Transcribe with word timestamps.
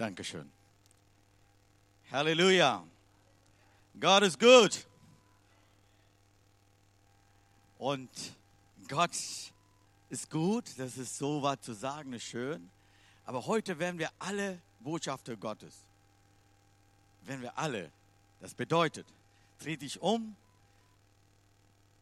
Dankeschön. 0.00 0.50
Halleluja. 2.10 2.86
Gott 4.00 4.22
ist 4.22 4.40
gut. 4.40 4.86
Und 7.76 8.08
Gott 8.88 9.10
ist 10.08 10.30
gut, 10.30 10.64
das 10.78 10.96
ist 10.96 11.18
so 11.18 11.42
was 11.42 11.60
zu 11.60 11.74
sagen, 11.74 12.14
ist 12.14 12.22
schön. 12.22 12.70
Aber 13.26 13.44
heute 13.44 13.78
werden 13.78 13.98
wir 13.98 14.10
alle 14.18 14.62
Botschafter 14.78 15.36
Gottes. 15.36 15.84
Wenn 17.26 17.42
wir 17.42 17.58
alle. 17.58 17.92
Das 18.40 18.54
bedeutet, 18.54 19.06
dreh 19.58 19.76
dich 19.76 20.00
um, 20.00 20.34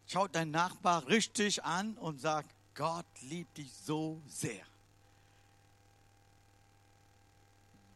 schaut 0.07 0.37
deinen 0.37 0.53
Nachbar 0.53 1.09
richtig 1.09 1.65
an 1.65 1.99
und 1.99 2.21
sag, 2.21 2.46
Gott 2.77 3.07
liebt 3.23 3.57
dich 3.59 3.73
so 3.73 4.23
sehr. 4.29 4.65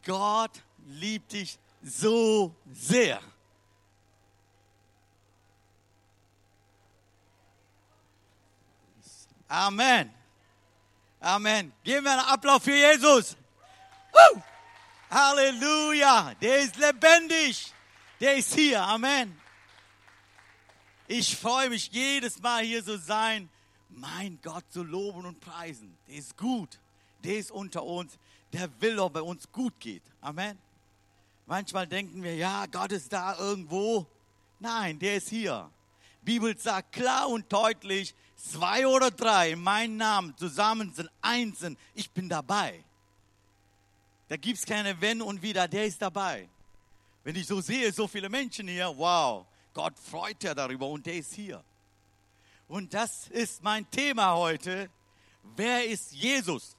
Gott 0.05 0.61
liebt 0.85 1.31
dich 1.31 1.57
so 1.81 2.55
sehr. 2.71 3.21
Amen. 9.47 10.11
Amen. 11.19 11.71
Geben 11.83 12.05
wir 12.05 12.11
einen 12.13 12.21
Applaus 12.21 12.63
für 12.63 12.75
Jesus. 12.75 13.37
Woo! 14.11 14.41
Halleluja. 15.09 16.33
Der 16.41 16.59
ist 16.59 16.75
lebendig. 16.77 17.71
Der 18.19 18.35
ist 18.35 18.53
hier. 18.55 18.81
Amen. 18.81 19.39
Ich 21.07 21.37
freue 21.37 21.69
mich 21.69 21.89
jedes 21.91 22.41
Mal 22.41 22.63
hier 22.63 22.83
zu 22.83 22.97
sein, 22.97 23.49
mein 23.89 24.39
Gott 24.41 24.63
zu 24.71 24.83
loben 24.83 25.25
und 25.25 25.39
preisen. 25.39 25.97
Der 26.07 26.15
ist 26.15 26.35
gut. 26.35 26.79
Der 27.23 27.37
ist 27.37 27.51
unter 27.51 27.83
uns. 27.83 28.17
Der 28.53 28.69
will, 28.81 28.99
ob 28.99 29.13
bei 29.13 29.21
uns 29.21 29.51
gut 29.51 29.79
geht. 29.79 30.03
Amen. 30.21 30.57
Manchmal 31.45 31.87
denken 31.87 32.23
wir, 32.23 32.35
ja, 32.35 32.65
Gott 32.67 32.91
ist 32.91 33.11
da 33.11 33.37
irgendwo. 33.37 34.05
Nein, 34.59 34.99
der 34.99 35.17
ist 35.17 35.29
hier. 35.29 35.69
Bibel 36.21 36.57
sagt 36.57 36.93
klar 36.93 37.27
und 37.27 37.51
deutlich, 37.51 38.15
zwei 38.35 38.87
oder 38.87 39.11
drei 39.11 39.51
in 39.51 39.61
meinem 39.61 39.97
Namen 39.97 40.37
zusammen 40.37 40.93
sind 40.93 41.09
einzeln. 41.21 41.77
Ich 41.95 42.11
bin 42.11 42.29
dabei. 42.29 42.83
Da 44.29 44.37
gibt 44.37 44.59
es 44.59 44.65
keine 44.65 44.99
Wenn 45.01 45.21
und 45.21 45.41
Wieder, 45.41 45.67
der 45.67 45.85
ist 45.85 46.01
dabei. 46.01 46.47
Wenn 47.23 47.35
ich 47.35 47.47
so 47.47 47.59
sehe, 47.59 47.91
so 47.91 48.07
viele 48.07 48.29
Menschen 48.29 48.67
hier, 48.67 48.91
wow, 48.95 49.45
Gott 49.73 49.97
freut 49.99 50.43
ja 50.43 50.53
darüber 50.53 50.87
und 50.87 51.05
der 51.05 51.15
ist 51.15 51.33
hier. 51.33 51.63
Und 52.67 52.93
das 52.93 53.27
ist 53.27 53.63
mein 53.63 53.89
Thema 53.89 54.35
heute. 54.35 54.89
Wer 55.55 55.85
ist 55.85 56.13
Jesus? 56.13 56.75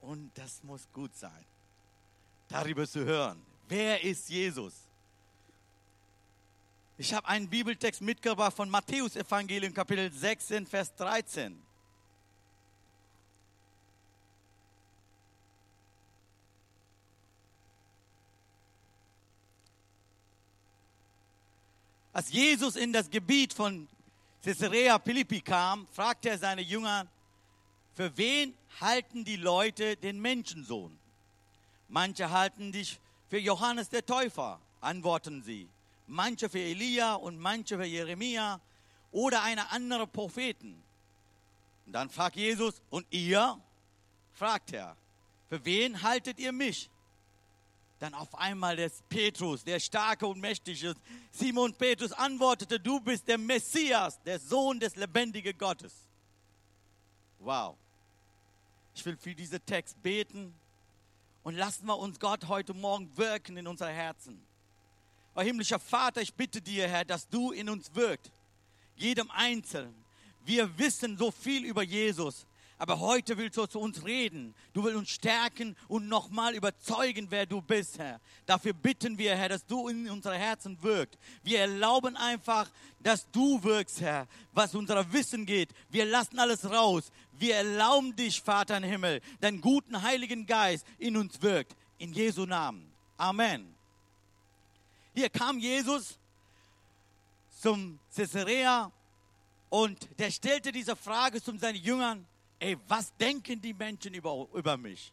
Und 0.00 0.30
das 0.34 0.62
muss 0.62 0.88
gut 0.92 1.14
sein, 1.16 1.44
darüber 2.48 2.86
zu 2.86 3.04
hören. 3.04 3.44
Wer 3.68 4.02
ist 4.02 4.28
Jesus? 4.28 4.74
Ich 6.96 7.14
habe 7.14 7.28
einen 7.28 7.48
Bibeltext 7.48 8.00
mitgebracht 8.00 8.56
von 8.56 8.68
Matthäus 8.68 9.14
Evangelium 9.14 9.72
Kapitel 9.72 10.10
16, 10.10 10.66
Vers 10.66 10.94
13. 10.96 11.62
Als 22.12 22.32
Jesus 22.32 22.74
in 22.74 22.92
das 22.92 23.08
Gebiet 23.08 23.52
von 23.52 23.86
Caesarea 24.42 24.98
Philippi 24.98 25.40
kam, 25.40 25.86
fragte 25.92 26.30
er 26.30 26.38
seine 26.38 26.62
Jünger, 26.62 27.06
für 27.94 28.16
wen 28.16 28.57
halten 28.80 29.24
die 29.24 29.36
Leute 29.36 29.96
den 29.96 30.20
Menschensohn? 30.20 30.98
Manche 31.88 32.30
halten 32.30 32.72
dich 32.72 33.00
für 33.28 33.38
Johannes 33.38 33.88
der 33.88 34.04
Täufer, 34.04 34.60
antworten 34.80 35.42
sie. 35.42 35.68
Manche 36.06 36.48
für 36.48 36.60
Elia 36.60 37.14
und 37.14 37.38
manche 37.38 37.76
für 37.76 37.84
Jeremia 37.84 38.60
oder 39.10 39.42
eine 39.42 39.70
andere 39.70 40.06
Propheten. 40.06 40.82
Und 41.86 41.92
dann 41.92 42.10
fragt 42.10 42.36
Jesus, 42.36 42.82
und 42.90 43.06
ihr? 43.10 43.58
fragt 44.34 44.72
er, 44.72 44.96
für 45.48 45.64
wen 45.64 46.02
haltet 46.02 46.38
ihr 46.38 46.52
mich? 46.52 46.88
Dann 47.98 48.14
auf 48.14 48.34
einmal 48.36 48.76
der 48.76 48.90
Petrus, 49.08 49.64
der 49.64 49.80
starke 49.80 50.26
und 50.26 50.38
mächtige 50.38 50.94
Simon 51.32 51.74
Petrus 51.74 52.12
antwortete, 52.12 52.78
du 52.78 53.00
bist 53.00 53.26
der 53.26 53.38
Messias, 53.38 54.22
der 54.22 54.38
Sohn 54.38 54.78
des 54.78 54.94
lebendigen 54.94 55.56
Gottes. 55.58 55.92
Wow. 57.40 57.76
Ich 58.98 59.06
will 59.06 59.16
für 59.16 59.32
diesen 59.32 59.64
Text 59.64 60.02
beten 60.02 60.52
und 61.44 61.54
lassen 61.54 61.86
wir 61.86 61.96
uns 61.96 62.18
Gott 62.18 62.48
heute 62.48 62.74
Morgen 62.74 63.16
wirken 63.16 63.56
in 63.56 63.68
unser 63.68 63.88
Herzen. 63.88 64.44
Oh 65.36 65.40
himmlischer 65.40 65.78
Vater, 65.78 66.20
ich 66.20 66.34
bitte 66.34 66.60
dir, 66.60 66.88
Herr, 66.88 67.04
dass 67.04 67.28
du 67.28 67.52
in 67.52 67.68
uns 67.68 67.94
wirkt, 67.94 68.32
jedem 68.96 69.30
Einzelnen. 69.30 69.94
Wir 70.44 70.76
wissen 70.80 71.16
so 71.16 71.30
viel 71.30 71.64
über 71.64 71.84
Jesus, 71.84 72.44
aber 72.78 73.00
heute 73.00 73.36
willst 73.36 73.56
du 73.56 73.66
zu 73.66 73.80
uns 73.80 74.04
reden. 74.04 74.54
Du 74.72 74.84
willst 74.84 74.96
uns 74.96 75.10
stärken 75.10 75.76
und 75.88 76.08
nochmal 76.08 76.54
überzeugen, 76.54 77.26
wer 77.28 77.44
du 77.44 77.60
bist, 77.60 77.98
Herr. 77.98 78.20
Dafür 78.46 78.72
bitten 78.72 79.18
wir, 79.18 79.36
Herr, 79.36 79.48
dass 79.48 79.66
du 79.66 79.88
in 79.88 80.08
unsere 80.08 80.36
Herzen 80.36 80.80
wirkst. 80.80 81.18
Wir 81.42 81.60
erlauben 81.60 82.16
einfach, 82.16 82.70
dass 83.00 83.28
du 83.32 83.62
wirkst, 83.64 84.00
Herr, 84.00 84.28
was 84.52 84.76
unser 84.76 85.12
Wissen 85.12 85.44
geht. 85.44 85.70
Wir 85.90 86.04
lassen 86.04 86.38
alles 86.38 86.70
raus. 86.70 87.10
Wir 87.32 87.56
erlauben 87.56 88.14
dich, 88.14 88.40
Vater 88.40 88.76
im 88.76 88.84
Himmel, 88.84 89.20
deinen 89.40 89.60
guten 89.60 90.00
Heiligen 90.00 90.46
Geist 90.46 90.86
in 90.98 91.16
uns 91.16 91.42
wirkt. 91.42 91.76
In 91.98 92.12
Jesu 92.12 92.46
Namen. 92.46 92.92
Amen. 93.16 93.74
Hier 95.14 95.28
kam 95.28 95.58
Jesus 95.58 96.16
zum 97.60 97.98
Caesarea 98.14 98.92
und 99.68 100.08
der 100.20 100.30
stellte 100.30 100.70
diese 100.70 100.94
Frage 100.94 101.42
zu 101.42 101.56
seinen 101.58 101.82
Jüngern 101.82 102.24
ey, 102.58 102.76
was 102.88 103.14
denken 103.16 103.60
die 103.60 103.74
Menschen 103.74 104.14
über, 104.14 104.46
über 104.52 104.76
mich? 104.76 105.12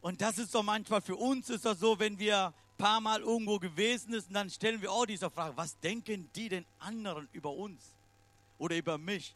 Und 0.00 0.20
das 0.20 0.38
ist 0.38 0.52
so 0.52 0.62
manchmal 0.62 1.02
für 1.02 1.16
uns 1.16 1.50
ist 1.50 1.64
das 1.64 1.78
so, 1.78 1.98
wenn 1.98 2.18
wir 2.18 2.46
ein 2.46 2.54
paar 2.78 3.00
Mal 3.00 3.20
irgendwo 3.20 3.58
gewesen 3.58 4.18
sind, 4.18 4.34
dann 4.34 4.48
stellen 4.48 4.80
wir 4.80 4.90
auch 4.90 5.04
diese 5.04 5.30
Frage, 5.30 5.56
was 5.56 5.78
denken 5.80 6.30
die 6.34 6.48
den 6.48 6.64
anderen 6.78 7.28
über 7.32 7.50
uns 7.50 7.94
oder 8.58 8.76
über 8.76 8.96
mich? 8.96 9.34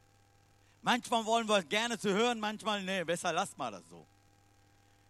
Manchmal 0.83 1.25
wollen 1.27 1.49
wir 1.49 1.62
gerne 1.62 1.99
zu 1.99 2.12
hören, 2.12 2.41
manchmal, 2.41 2.83
nee, 2.83 3.05
besser 3.05 3.33
lass 3.33 3.56
mal 3.56 3.71
das 3.71 3.83
so. 3.89 4.06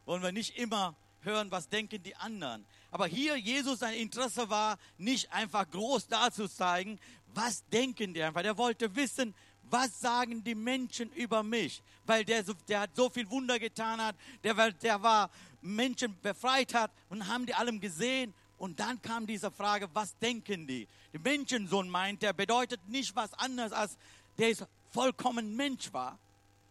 Wollen 0.07 0.23
wir 0.23 0.33
nicht 0.33 0.57
immer 0.57 0.95
hören, 1.23 1.51
was 1.51 1.69
denken 1.69 2.03
die 2.03 2.15
anderen. 2.17 2.65
Aber 2.91 3.07
hier 3.07 3.37
Jesus 3.37 3.81
sein 3.81 3.95
Interesse 3.95 4.49
war, 4.51 4.79
nicht 4.99 5.33
einfach 5.33 5.69
groß 5.69 6.07
darzuzeigen, 6.09 7.01
was 7.35 7.65
denken 7.69 8.15
die 8.15 8.23
einfach. 8.23 8.43
Der 8.43 8.57
wollte 8.57 8.95
wissen, 8.95 9.35
was 9.71 10.01
sagen 10.01 10.43
die 10.45 10.55
Menschen 10.55 11.11
über 11.13 11.43
mich? 11.43 11.83
Weil 12.07 12.25
der, 12.25 12.43
der 12.69 12.81
hat 12.81 12.91
so 12.95 13.09
viel 13.09 13.29
Wunder 13.31 13.59
getan 13.59 14.01
hat, 14.01 14.17
der, 14.43 14.73
der 14.73 15.03
war 15.03 15.31
Menschen 15.63 16.17
befreit 16.21 16.75
hat 16.75 16.91
und 17.09 17.27
haben 17.27 17.47
die 17.47 17.55
allem 17.55 17.81
gesehen. 17.81 18.35
Und 18.59 18.79
dann 18.81 19.01
kam 19.03 19.27
diese 19.27 19.51
Frage, 19.51 19.89
was 19.93 20.17
denken 20.19 20.67
die? 20.67 20.87
Der 21.13 21.21
Menschensohn 21.21 21.89
meint, 21.89 22.23
der 22.23 22.33
bedeutet 22.33 22.81
nicht 22.89 23.15
was 23.17 23.33
anderes 23.35 23.73
als, 23.73 23.97
der 24.39 24.51
ist 24.51 24.67
vollkommen 24.91 25.57
Mensch 25.57 25.93
war. 25.93 26.19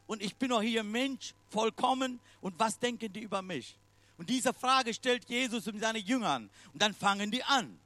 Und 0.07 0.21
ich 0.21 0.35
bin 0.35 0.51
auch 0.51 0.61
hier 0.61 0.83
Mensch, 0.83 1.33
vollkommen. 1.49 2.19
Und 2.41 2.57
was 2.59 2.79
denken 2.79 3.11
die 3.11 3.21
über 3.21 3.41
mich? 3.41 3.77
Und 4.17 4.29
diese 4.29 4.53
Frage 4.53 4.93
stellt 4.93 5.27
Jesus 5.29 5.67
und 5.67 5.79
seine 5.79 5.99
Jüngern. 5.99 6.49
Und 6.73 6.81
dann 6.81 6.93
fangen 6.93 7.31
die 7.31 7.43
an. 7.43 7.79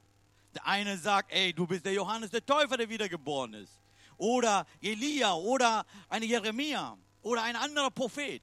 Der 0.54 0.66
eine 0.66 0.98
sagt, 0.98 1.32
ey, 1.32 1.52
du 1.52 1.66
bist 1.66 1.84
der 1.84 1.92
Johannes 1.92 2.30
der 2.30 2.44
Täufer, 2.44 2.76
der 2.76 2.88
wiedergeboren 2.88 3.54
ist 3.54 3.72
oder 4.18 4.66
Elia 4.82 5.34
oder 5.34 5.86
eine 6.08 6.26
Jeremia 6.26 6.98
oder 7.22 7.42
ein 7.42 7.56
anderer 7.56 7.90
Prophet. 7.90 8.42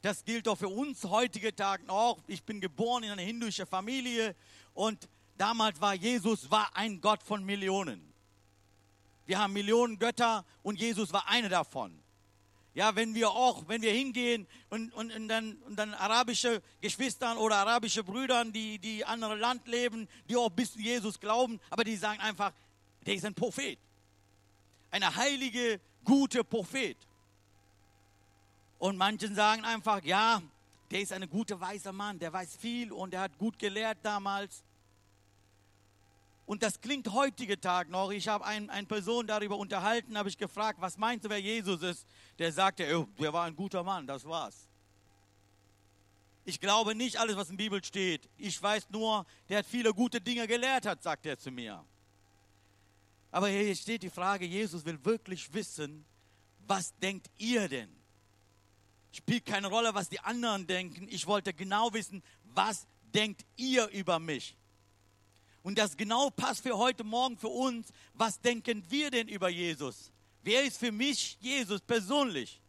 Das 0.00 0.24
gilt 0.24 0.46
auch 0.48 0.56
für 0.56 0.68
uns 0.68 1.04
heutige 1.04 1.54
Tage 1.54 1.88
auch. 1.88 2.22
Ich 2.28 2.42
bin 2.44 2.60
geboren 2.60 3.02
in 3.02 3.10
einer 3.10 3.22
hinduischen 3.22 3.66
Familie 3.66 4.34
und 4.72 5.08
damals 5.36 5.80
war 5.80 5.94
Jesus 5.94 6.50
war 6.50 6.74
ein 6.74 7.00
Gott 7.00 7.22
von 7.22 7.44
Millionen. 7.44 8.12
Wir 9.26 9.38
haben 9.38 9.52
Millionen 9.52 9.98
Götter 9.98 10.44
und 10.62 10.80
Jesus 10.80 11.12
war 11.12 11.28
einer 11.28 11.48
davon. 11.48 11.98
Ja, 12.74 12.94
wenn 12.94 13.12
wir 13.14 13.30
auch, 13.30 13.66
wenn 13.66 13.82
wir 13.82 13.92
hingehen 13.92 14.46
und, 14.70 14.92
und, 14.94 15.10
und, 15.10 15.26
dann, 15.26 15.56
und 15.66 15.76
dann 15.76 15.94
arabische 15.94 16.62
Geschwistern 16.80 17.36
oder 17.36 17.56
arabische 17.56 18.04
Brüder, 18.04 18.44
die, 18.44 18.78
die 18.78 19.04
andere 19.04 19.34
Land 19.34 19.66
leben, 19.66 20.08
die 20.28 20.36
auch 20.36 20.48
bis 20.48 20.74
zu 20.74 20.78
Jesus 20.78 21.18
glauben, 21.18 21.58
aber 21.70 21.82
die 21.82 21.96
sagen 21.96 22.20
einfach, 22.20 22.52
der 23.04 23.14
ist 23.14 23.24
ein 23.24 23.34
Prophet 23.34 23.78
eine 24.90 25.14
heilige, 25.14 25.80
gute 26.04 26.44
Prophet. 26.44 26.96
Und 28.78 28.96
manchen 28.96 29.34
sagen 29.34 29.64
einfach, 29.64 30.02
ja, 30.04 30.40
der 30.90 31.00
ist 31.00 31.12
ein 31.12 31.28
guter, 31.28 31.60
weißer 31.60 31.92
Mann, 31.92 32.18
der 32.18 32.32
weiß 32.32 32.56
viel 32.56 32.92
und 32.92 33.12
der 33.12 33.20
hat 33.20 33.36
gut 33.38 33.58
gelehrt 33.58 33.98
damals. 34.02 34.62
Und 36.46 36.62
das 36.62 36.80
klingt 36.80 37.12
heutige 37.12 37.60
Tag 37.60 37.90
noch. 37.90 38.10
Ich 38.10 38.26
habe 38.26 38.44
ein, 38.46 38.70
eine 38.70 38.86
Person 38.86 39.26
darüber 39.26 39.58
unterhalten, 39.58 40.16
habe 40.16 40.30
ich 40.30 40.38
gefragt, 40.38 40.80
was 40.80 40.96
meinst 40.96 41.26
du, 41.26 41.28
wer 41.28 41.40
Jesus 41.40 41.82
ist? 41.82 42.06
Der 42.38 42.50
sagte, 42.52 42.98
oh, 42.98 43.06
der 43.20 43.32
war 43.32 43.44
ein 43.44 43.54
guter 43.54 43.82
Mann, 43.82 44.06
das 44.06 44.24
war's. 44.24 44.66
Ich 46.46 46.58
glaube 46.58 46.94
nicht 46.94 47.18
alles, 47.18 47.36
was 47.36 47.50
in 47.50 47.58
der 47.58 47.64
Bibel 47.64 47.84
steht. 47.84 48.26
Ich 48.38 48.62
weiß 48.62 48.88
nur, 48.88 49.26
der 49.50 49.58
hat 49.58 49.66
viele 49.66 49.92
gute 49.92 50.18
Dinge 50.18 50.46
gelehrt 50.46 50.86
hat, 50.86 51.02
sagt 51.02 51.26
er 51.26 51.38
zu 51.38 51.50
mir. 51.50 51.84
Aber 53.30 53.48
hier 53.48 53.74
steht 53.74 54.02
die 54.02 54.10
Frage, 54.10 54.46
Jesus 54.46 54.84
will 54.84 55.04
wirklich 55.04 55.52
wissen, 55.52 56.04
was 56.66 56.94
denkt 56.98 57.30
ihr 57.38 57.68
denn? 57.68 57.90
Spielt 59.12 59.46
keine 59.46 59.68
Rolle, 59.68 59.94
was 59.94 60.08
die 60.08 60.20
anderen 60.20 60.66
denken. 60.66 61.08
Ich 61.10 61.26
wollte 61.26 61.52
genau 61.52 61.92
wissen, 61.92 62.22
was 62.44 62.86
denkt 63.14 63.44
ihr 63.56 63.88
über 63.88 64.18
mich? 64.18 64.56
Und 65.62 65.78
das 65.78 65.96
genau 65.96 66.30
passt 66.30 66.62
für 66.62 66.76
heute 66.76 67.04
Morgen 67.04 67.36
für 67.36 67.48
uns. 67.48 67.88
Was 68.14 68.40
denken 68.40 68.82
wir 68.88 69.10
denn 69.10 69.28
über 69.28 69.48
Jesus? 69.48 70.12
Wer 70.42 70.64
ist 70.64 70.78
für 70.78 70.92
mich 70.92 71.36
Jesus 71.40 71.80
persönlich? 71.80 72.60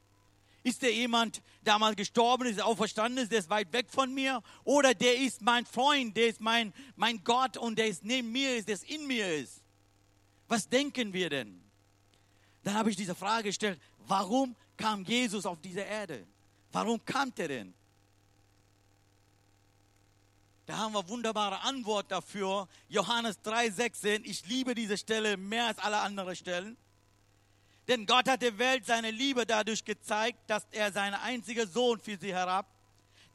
Ist 0.63 0.81
der 0.81 0.93
jemand, 0.93 1.41
der 1.61 1.79
mal 1.79 1.95
gestorben 1.95 2.47
ist, 2.47 2.61
auferstanden 2.61 3.23
ist, 3.23 3.31
der 3.31 3.39
ist 3.39 3.49
weit 3.49 3.71
weg 3.71 3.87
von 3.89 4.13
mir? 4.13 4.41
Oder 4.65 4.93
der 4.93 5.17
ist 5.17 5.41
mein 5.41 5.65
Freund, 5.65 6.17
der 6.17 6.27
ist 6.27 6.41
mein, 6.41 6.73
mein 6.95 7.23
Gott 7.23 7.55
und 7.55 7.77
der 7.77 7.87
ist 7.87 8.03
neben 8.03 8.31
mir 8.31 8.57
ist, 8.57 8.67
der 8.67 8.75
ist 8.75 8.83
in 8.83 9.07
mir 9.07 9.33
ist? 9.33 9.61
Was 10.49 10.67
denken 10.67 11.13
wir 11.13 11.29
denn? 11.29 11.61
Dann 12.63 12.73
habe 12.73 12.89
ich 12.89 12.95
diese 12.95 13.15
Frage 13.15 13.43
gestellt, 13.43 13.79
warum 14.07 14.55
kam 14.75 15.03
Jesus 15.03 15.45
auf 15.45 15.61
diese 15.61 15.81
Erde? 15.81 16.27
Warum 16.71 17.03
kam 17.05 17.31
er 17.37 17.47
denn? 17.47 17.73
Da 20.65 20.77
haben 20.77 20.93
wir 20.93 21.07
wunderbare 21.07 21.61
Antwort 21.61 22.11
dafür. 22.11 22.67
Johannes 22.89 23.39
3,16. 23.39 24.21
Ich 24.25 24.45
liebe 24.47 24.75
diese 24.75 24.97
Stelle 24.97 25.37
mehr 25.37 25.67
als 25.67 25.79
alle 25.79 25.99
anderen 25.99 26.35
Stellen. 26.35 26.77
Denn 27.87 28.05
Gott 28.05 28.27
hat 28.27 28.41
der 28.41 28.57
Welt 28.59 28.85
seine 28.85 29.09
Liebe 29.09 29.45
dadurch 29.45 29.83
gezeigt, 29.83 30.37
dass 30.47 30.67
er 30.71 30.91
seinen 30.91 31.15
einzigen 31.15 31.67
Sohn 31.67 31.99
für 31.99 32.17
sie 32.17 32.33
herab, 32.33 32.67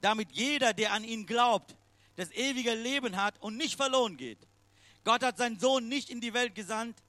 damit 0.00 0.30
jeder, 0.32 0.72
der 0.72 0.92
an 0.92 1.02
ihn 1.02 1.26
glaubt, 1.26 1.74
das 2.16 2.30
ewige 2.30 2.74
Leben 2.74 3.16
hat 3.16 3.40
und 3.40 3.56
nicht 3.56 3.76
verloren 3.76 4.16
geht. 4.16 4.38
Gott 5.04 5.22
hat 5.22 5.38
seinen 5.38 5.58
Sohn 5.58 5.88
nicht 5.88 6.10
in 6.10 6.20
die 6.20 6.34
Welt 6.34 6.54
gesandt, 6.54 7.02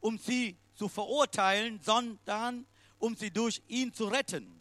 um 0.00 0.18
sie 0.18 0.56
zu 0.74 0.88
verurteilen, 0.88 1.80
sondern 1.82 2.66
um 2.98 3.16
sie 3.16 3.30
durch 3.30 3.62
ihn 3.68 3.92
zu 3.92 4.06
retten. 4.06 4.60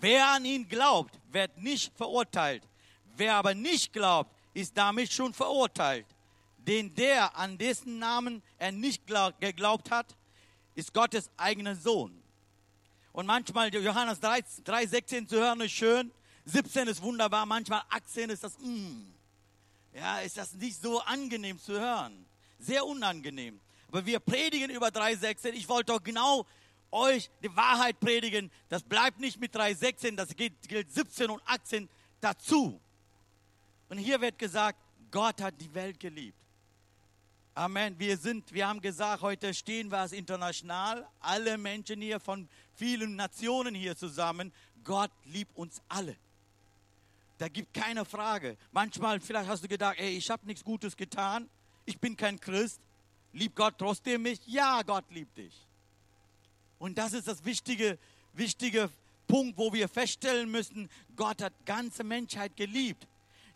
Wer 0.00 0.28
an 0.28 0.44
ihn 0.44 0.68
glaubt, 0.68 1.18
wird 1.30 1.56
nicht 1.58 1.96
verurteilt. 1.96 2.68
Wer 3.16 3.34
aber 3.34 3.54
nicht 3.54 3.92
glaubt, 3.92 4.34
ist 4.54 4.76
damit 4.76 5.12
schon 5.12 5.32
verurteilt. 5.32 6.06
Denn 6.58 6.94
der, 6.94 7.36
an 7.36 7.58
dessen 7.58 7.98
Namen 7.98 8.42
er 8.58 8.72
nicht 8.72 9.02
geglaubt 9.40 9.90
hat, 9.90 10.16
ist 10.74 10.94
Gottes 10.94 11.30
eigener 11.36 11.74
Sohn. 11.74 12.22
Und 13.12 13.26
manchmal 13.26 13.74
Johannes 13.74 14.22
3,16 14.22 15.26
zu 15.28 15.36
hören 15.36 15.60
ist 15.60 15.72
schön, 15.72 16.12
17 16.46 16.88
ist 16.88 17.02
wunderbar, 17.02 17.46
manchmal 17.46 17.82
18 17.90 18.30
ist 18.30 18.42
das, 18.42 18.58
mm, 18.58 19.11
ja, 19.94 20.20
ist 20.20 20.38
das 20.38 20.54
nicht 20.54 20.80
so 20.80 21.00
angenehm 21.00 21.58
zu 21.58 21.78
hören. 21.78 22.24
Sehr 22.58 22.84
unangenehm. 22.86 23.60
Aber 23.88 24.06
wir 24.06 24.20
predigen 24.20 24.70
über 24.70 24.88
3,16. 24.88 25.52
Ich 25.52 25.68
wollte 25.68 25.92
doch 25.92 26.02
genau 26.02 26.46
euch 26.90 27.30
die 27.42 27.54
Wahrheit 27.56 27.98
predigen. 28.00 28.50
Das 28.68 28.82
bleibt 28.82 29.18
nicht 29.18 29.40
mit 29.40 29.54
3,16, 29.54 30.16
das 30.16 30.36
gilt 30.36 30.92
17 30.92 31.30
und 31.30 31.42
18 31.46 31.88
dazu. 32.20 32.80
Und 33.88 33.98
hier 33.98 34.20
wird 34.20 34.38
gesagt, 34.38 34.78
Gott 35.10 35.40
hat 35.42 35.60
die 35.60 35.74
Welt 35.74 35.98
geliebt. 36.00 36.38
Amen. 37.54 37.98
Wir 37.98 38.16
sind, 38.16 38.50
wir 38.52 38.66
haben 38.66 38.80
gesagt, 38.80 39.20
heute 39.20 39.52
stehen 39.52 39.90
wir 39.90 39.98
als 39.98 40.12
international, 40.12 41.06
alle 41.20 41.58
Menschen 41.58 42.00
hier 42.00 42.18
von 42.18 42.48
vielen 42.74 43.16
Nationen 43.16 43.74
hier 43.74 43.94
zusammen. 43.94 44.52
Gott 44.84 45.10
liebt 45.24 45.54
uns 45.56 45.82
alle. 45.88 46.16
Da 47.42 47.48
gibt 47.48 47.74
keine 47.74 48.04
Frage. 48.04 48.56
Manchmal, 48.70 49.18
vielleicht 49.18 49.48
hast 49.48 49.64
du 49.64 49.66
gedacht, 49.66 49.96
ey, 49.98 50.16
ich 50.16 50.30
habe 50.30 50.46
nichts 50.46 50.62
Gutes 50.62 50.96
getan, 50.96 51.50
ich 51.84 51.98
bin 51.98 52.16
kein 52.16 52.38
Christ. 52.38 52.78
Liebt 53.32 53.56
Gott 53.56 53.74
trotzdem 53.78 54.22
mich? 54.22 54.38
Ja, 54.46 54.80
Gott 54.82 55.06
liebt 55.10 55.36
dich. 55.36 55.52
Und 56.78 56.96
das 56.96 57.14
ist 57.14 57.26
das 57.26 57.44
wichtige, 57.44 57.98
wichtige 58.32 58.88
Punkt, 59.26 59.58
wo 59.58 59.72
wir 59.72 59.88
feststellen 59.88 60.52
müssen, 60.52 60.88
Gott 61.16 61.42
hat 61.42 61.52
ganze 61.66 62.04
Menschheit 62.04 62.56
geliebt. 62.56 63.08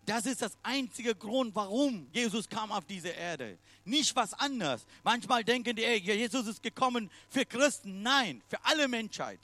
Das 0.04 0.26
ist 0.26 0.42
das 0.42 0.58
einzige 0.64 1.14
Grund, 1.14 1.54
warum 1.54 2.08
Jesus 2.12 2.48
kam 2.48 2.72
auf 2.72 2.86
diese 2.86 3.10
Erde. 3.10 3.56
Nicht 3.84 4.16
was 4.16 4.34
anderes. 4.34 4.84
Manchmal 5.04 5.44
denken 5.44 5.76
die, 5.76 5.84
ey, 5.84 5.98
Jesus 6.00 6.48
ist 6.48 6.60
gekommen 6.60 7.08
für 7.28 7.46
Christen. 7.46 8.02
Nein, 8.02 8.42
für 8.48 8.58
alle 8.64 8.88
Menschheit. 8.88 9.38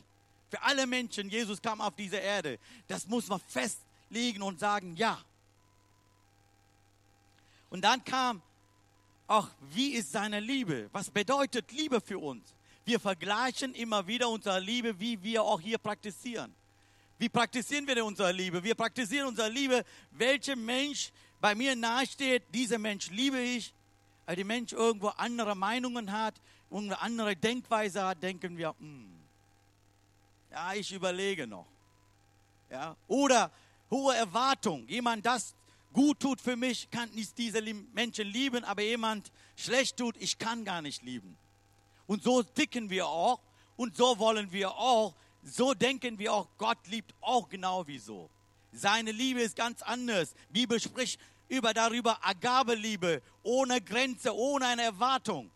Für 0.50 0.61
alle 0.62 0.85
Menschen, 0.85 1.31
Jesus 1.31 1.62
kam 1.62 1.81
auf 1.81 1.94
diese 1.94 2.17
Erde. 2.17 2.59
Das 2.89 3.06
muss 3.06 3.29
man 3.29 3.41
festlegen 4.12 4.43
und 4.43 4.61
sagen, 4.61 4.94
ja. 4.97 5.19
Und 7.70 7.82
dann 7.82 8.05
kam 8.05 8.43
auch, 9.26 9.49
wie 9.70 9.93
ist 9.93 10.12
seine 10.12 10.41
Liebe? 10.41 10.91
Was 10.93 11.11
bedeutet 11.11 11.73
Liebe 11.73 12.00
für 12.00 12.19
uns? 12.19 12.55
Wir 12.85 13.00
vergleichen 13.00 13.75
immer 13.75 14.06
wieder 14.06 14.29
unsere 14.29 14.61
Liebe, 14.61 14.99
wie 15.00 15.23
wir 15.23 15.43
auch 15.43 15.61
hier 15.61 15.79
praktizieren. 15.79 16.55
Wie 17.19 17.29
praktizieren 17.29 17.87
wir 17.87 17.94
denn 17.94 18.05
unsere 18.05 18.32
Liebe? 18.32 18.62
Wir 18.62 18.75
praktizieren 18.75 19.29
unsere 19.29 19.49
Liebe, 19.49 19.85
welcher 20.11 20.56
Mensch 20.56 21.12
bei 21.41 21.55
mir 21.55 21.75
nahesteht, 21.76 22.43
dieser 22.53 22.79
Mensch 22.79 23.11
liebe 23.11 23.38
ich. 23.38 23.73
Weil 24.26 24.37
der 24.37 24.44
Mensch 24.44 24.73
irgendwo 24.73 25.08
andere 25.08 25.55
Meinungen 25.55 26.12
hat, 26.12 26.35
eine 26.70 27.00
andere 27.00 27.37
Denkweise 27.37 28.05
hat, 28.05 28.23
denken 28.23 28.56
wir, 28.56 28.75
hm, 28.79 29.12
ja, 30.50 30.75
ich 30.75 30.93
überlege 30.93 31.47
noch. 31.47 31.67
Ja? 32.70 32.97
Oder 33.08 33.50
hohe 33.93 34.17
Erwartung. 34.17 34.89
Jemand, 34.89 35.25
das 35.25 35.55
gut 35.93 36.19
tut 36.19 36.41
für 36.41 36.56
mich, 36.56 36.91
kann 36.91 37.09
nicht 37.11 37.39
diese 37.39 37.62
Menschen 37.93 38.27
lieben, 38.27 38.65
aber 38.65 38.83
jemand 38.83 39.31
schlecht 39.55 39.97
tut, 39.97 40.17
ich 40.19 40.37
kann 40.39 40.65
gar 40.65 40.83
nicht 40.83 41.05
lieben. 41.05 41.37
Und 42.09 42.25
so 42.25 42.43
ticken 42.43 42.91
wir 42.91 43.06
auch 43.06 43.39
und 43.77 43.97
so 43.97 44.19
wollen 44.19 44.50
wir 44.50 44.73
auch 44.73 45.15
so 45.43 45.75
denken 45.75 46.19
wir 46.19 46.33
auch, 46.33 46.49
Gott 46.56 46.79
liebt 46.87 47.15
auch 47.21 47.49
genau 47.49 47.87
wie 47.87 47.99
so. 47.99 48.31
Seine 48.73 49.12
Liebe 49.12 49.41
ist 49.41 49.56
ganz 49.56 49.83
anders. 49.83 50.35
Die 50.49 50.61
Bibel 50.61 50.81
spricht 50.81 51.21
über 51.49 51.75
darüber 51.75 52.25
Agabeliebe, 52.25 53.21
ohne 53.43 53.81
Grenze, 53.81 54.35
ohne 54.35 54.67
eine 54.67 54.83
Erwartung. 54.83 55.50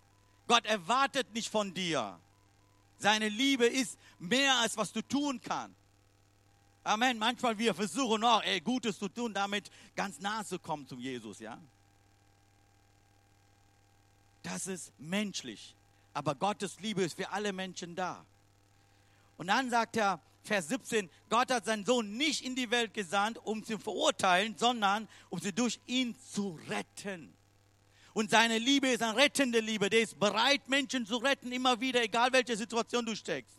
Gott 0.46 0.66
erwartet 0.66 1.32
nicht 1.32 1.48
von 1.48 1.72
dir. 1.72 2.18
Seine 2.98 3.28
Liebe 3.28 3.66
ist 3.66 3.98
mehr 4.18 4.54
als 4.56 4.76
was 4.76 4.92
du 4.92 5.02
tun 5.02 5.40
kannst. 5.40 5.76
Amen. 6.86 7.18
Manchmal 7.18 7.58
wir 7.58 7.74
versuchen 7.74 8.22
auch, 8.22 8.44
ey, 8.44 8.60
Gutes 8.60 8.96
zu 8.96 9.08
tun, 9.08 9.34
damit 9.34 9.70
ganz 9.96 10.20
nahe 10.20 10.44
zu 10.44 10.60
kommen 10.60 10.86
zum 10.86 11.00
Jesus, 11.00 11.40
ja. 11.40 11.58
Das 14.44 14.68
ist 14.68 14.92
menschlich. 14.96 15.74
Aber 16.14 16.36
Gottes 16.36 16.78
Liebe 16.78 17.02
ist 17.02 17.16
für 17.16 17.28
alle 17.30 17.52
Menschen 17.52 17.96
da. 17.96 18.24
Und 19.36 19.48
dann 19.48 19.68
sagt 19.68 19.96
er, 19.96 20.20
Vers 20.44 20.68
17, 20.68 21.10
Gott 21.28 21.50
hat 21.50 21.64
seinen 21.64 21.84
Sohn 21.84 22.16
nicht 22.16 22.44
in 22.44 22.54
die 22.54 22.70
Welt 22.70 22.94
gesandt, 22.94 23.38
um 23.44 23.64
sie 23.64 23.74
zu 23.74 23.78
verurteilen, 23.80 24.56
sondern 24.56 25.08
um 25.28 25.40
sie 25.40 25.52
durch 25.52 25.80
ihn 25.86 26.16
zu 26.32 26.56
retten. 26.68 27.34
Und 28.14 28.30
seine 28.30 28.58
Liebe 28.58 28.86
ist 28.88 29.02
eine 29.02 29.16
rettende 29.16 29.58
Liebe. 29.58 29.90
Der 29.90 30.02
ist 30.02 30.20
bereit, 30.20 30.68
Menschen 30.68 31.04
zu 31.04 31.16
retten, 31.16 31.50
immer 31.50 31.80
wieder, 31.80 32.00
egal 32.00 32.32
welche 32.32 32.56
Situation 32.56 33.04
du 33.04 33.16
steckst. 33.16 33.56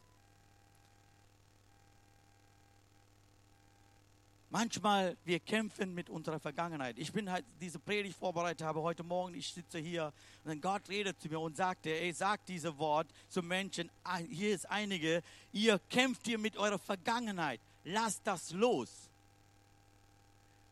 Manchmal 4.49 5.17
wir 5.25 5.41
kämpfen 5.41 5.93
mit 5.93 6.09
unserer 6.09 6.39
Vergangenheit. 6.39 6.97
Ich 6.97 7.11
bin 7.11 7.29
halt 7.29 7.45
diese 7.59 7.79
Predigt 7.79 8.17
vorbereitet 8.17 8.65
habe 8.65 8.81
heute 8.81 9.03
Morgen. 9.03 9.33
Ich 9.35 9.53
sitze 9.53 9.77
hier 9.77 10.13
und 10.45 10.61
Gott 10.61 10.87
redet 10.87 11.19
zu 11.19 11.27
mir 11.27 11.39
und 11.39 11.57
sagte, 11.57 11.89
ey, 11.89 12.13
sagt 12.13 12.47
diese 12.47 12.77
Wort 12.77 13.07
zu 13.27 13.43
Menschen. 13.43 13.91
Ah, 14.05 14.17
hier 14.17 14.55
ist 14.55 14.69
einige. 14.69 15.21
Ihr 15.51 15.79
kämpft 15.89 16.25
hier 16.25 16.37
mit 16.37 16.55
eurer 16.55 16.79
Vergangenheit. 16.79 17.59
Lasst 17.83 18.21
das 18.23 18.51
los. 18.51 19.09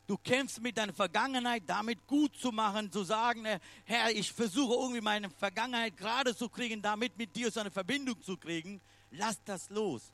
Du 0.07 0.17
kämpfst 0.17 0.61
mit 0.61 0.77
deiner 0.77 0.93
Vergangenheit, 0.93 1.63
damit 1.65 2.05
gut 2.07 2.33
zu 2.37 2.51
machen, 2.51 2.91
zu 2.91 3.03
sagen, 3.03 3.43
äh, 3.43 3.59
Herr, 3.85 4.11
ich 4.11 4.31
versuche 4.31 4.73
irgendwie 4.75 5.01
meine 5.01 5.29
Vergangenheit 5.31 5.97
gerade 5.97 6.35
zu 6.35 6.47
kriegen, 6.47 6.81
damit 6.81 7.17
mit 7.17 7.35
dir 7.35 7.51
so 7.51 7.59
eine 7.59 7.71
Verbindung 7.71 8.21
zu 8.21 8.37
kriegen. 8.37 8.79
Lass 9.11 9.43
das 9.43 9.69
los. 9.69 10.13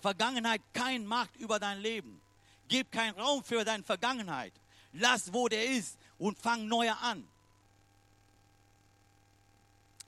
Vergangenheit 0.00 0.62
kein 0.72 1.04
Macht 1.04 1.36
über 1.36 1.58
dein 1.58 1.80
Leben. 1.80 2.20
Gib 2.68 2.92
keinen 2.92 3.18
Raum 3.18 3.42
für 3.42 3.64
deine 3.64 3.82
Vergangenheit. 3.82 4.52
Lass, 4.92 5.32
wo 5.32 5.48
der 5.48 5.64
ist 5.64 5.98
und 6.18 6.38
fang 6.38 6.66
neu 6.66 6.90
an. 6.90 7.26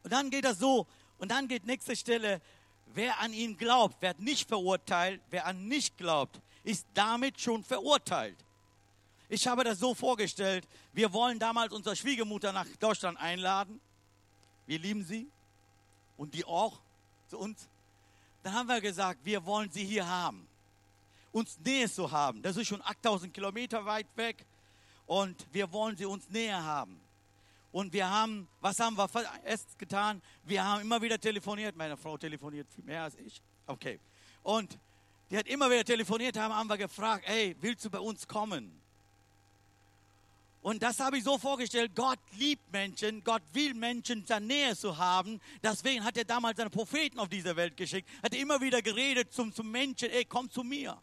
Und 0.02 0.12
dann 0.12 0.30
geht 0.30 0.44
das 0.44 0.58
so. 0.58 0.86
Und 1.18 1.30
dann 1.30 1.48
geht 1.48 1.66
nächste 1.66 1.96
Stelle. 1.96 2.40
Wer 2.94 3.20
an 3.20 3.32
ihn 3.32 3.56
glaubt, 3.56 4.00
wird 4.02 4.20
nicht 4.20 4.48
verurteilt. 4.48 5.20
Wer 5.30 5.46
an 5.46 5.68
nicht 5.68 5.96
glaubt, 5.96 6.40
ist 6.64 6.86
damit 6.94 7.40
schon 7.40 7.62
verurteilt. 7.62 8.36
Ich 9.28 9.46
habe 9.46 9.62
das 9.62 9.78
so 9.78 9.94
vorgestellt. 9.94 10.66
Wir 10.92 11.12
wollen 11.12 11.38
damals 11.38 11.72
unsere 11.72 11.94
Schwiegermutter 11.94 12.52
nach 12.52 12.66
Deutschland 12.80 13.18
einladen. 13.20 13.80
Wir 14.66 14.78
lieben 14.78 15.04
sie. 15.04 15.28
Und 16.16 16.34
die 16.34 16.44
auch 16.44 16.80
zu 17.28 17.38
uns. 17.38 17.68
Dann 18.42 18.54
haben 18.54 18.68
wir 18.68 18.80
gesagt, 18.80 19.20
wir 19.24 19.44
wollen 19.46 19.70
sie 19.70 19.84
hier 19.84 20.06
haben. 20.06 20.49
Uns 21.32 21.58
Nähe 21.60 21.90
zu 21.90 22.10
haben. 22.10 22.42
Das 22.42 22.56
ist 22.56 22.68
schon 22.68 22.82
8000 22.82 23.32
Kilometer 23.32 23.84
weit 23.84 24.06
weg 24.16 24.44
und 25.06 25.46
wir 25.52 25.70
wollen 25.72 25.96
sie 25.96 26.06
uns 26.06 26.28
näher 26.28 26.62
haben. 26.62 27.00
Und 27.72 27.92
wir 27.92 28.10
haben, 28.10 28.48
was 28.60 28.80
haben 28.80 28.96
wir 28.96 29.08
erst 29.44 29.78
getan? 29.78 30.20
Wir 30.44 30.64
haben 30.64 30.82
immer 30.82 31.00
wieder 31.00 31.20
telefoniert. 31.20 31.76
Meine 31.76 31.96
Frau 31.96 32.18
telefoniert 32.18 32.66
viel 32.74 32.84
mehr 32.84 33.04
als 33.04 33.14
ich. 33.16 33.40
Okay. 33.66 34.00
Und 34.42 34.78
die 35.30 35.38
hat 35.38 35.46
immer 35.46 35.70
wieder 35.70 35.84
telefoniert, 35.84 36.36
haben, 36.36 36.52
haben 36.52 36.68
wir 36.68 36.78
gefragt, 36.78 37.24
hey, 37.26 37.54
willst 37.60 37.84
du 37.84 37.90
bei 37.90 38.00
uns 38.00 38.26
kommen? 38.26 38.80
Und 40.62 40.82
das 40.82 41.00
habe 41.00 41.16
ich 41.16 41.24
so 41.24 41.38
vorgestellt, 41.38 41.92
Gott 41.94 42.18
liebt 42.36 42.70
Menschen, 42.70 43.24
Gott 43.24 43.42
will 43.52 43.72
Menschen 43.72 44.20
in 44.20 44.26
seiner 44.26 44.46
Nähe 44.46 44.76
zu 44.76 44.98
haben. 44.98 45.40
Deswegen 45.62 46.04
hat 46.04 46.18
er 46.18 46.24
damals 46.24 46.58
seine 46.58 46.68
Propheten 46.68 47.18
auf 47.18 47.28
diese 47.28 47.56
Welt 47.56 47.76
geschickt, 47.76 48.08
hat 48.22 48.34
er 48.34 48.40
immer 48.40 48.60
wieder 48.60 48.82
geredet 48.82 49.32
zum, 49.32 49.54
zum 49.54 49.70
Menschen, 49.70 50.10
ey, 50.10 50.24
komm 50.24 50.50
zu 50.50 50.62
mir. 50.62 51.00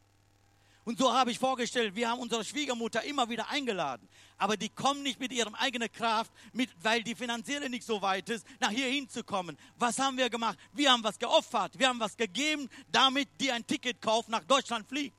Und 0.87 0.97
so 0.97 1.11
habe 1.11 1.31
ich 1.31 1.37
vorgestellt, 1.37 1.95
wir 1.95 2.09
haben 2.09 2.21
unsere 2.21 2.45
Schwiegermutter 2.45 3.03
immer 3.03 3.27
wieder 3.27 3.49
eingeladen. 3.49 4.07
Aber 4.37 4.55
die 4.55 4.69
kommen 4.69 5.03
nicht 5.03 5.19
mit 5.19 5.33
ihrer 5.33 5.51
eigenen 5.59 5.91
Kraft, 5.91 6.31
mit, 6.53 6.69
weil 6.81 7.03
die 7.03 7.13
finanzielle 7.13 7.69
nicht 7.69 7.85
so 7.85 8.01
weit 8.01 8.29
ist, 8.29 8.47
nach 8.61 8.69
hier 8.69 8.87
hinzukommen. 8.87 9.57
Was 9.77 9.99
haben 9.99 10.15
wir 10.15 10.29
gemacht? 10.29 10.57
Wir 10.71 10.89
haben 10.89 11.03
was 11.03 11.19
geopfert, 11.19 11.77
wir 11.77 11.89
haben 11.89 11.99
was 11.99 12.15
gegeben, 12.15 12.69
damit 12.89 13.27
die 13.41 13.51
ein 13.51 13.67
Ticket 13.67 14.01
kauft, 14.01 14.29
nach 14.29 14.45
Deutschland 14.45 14.87
fliegt. 14.87 15.17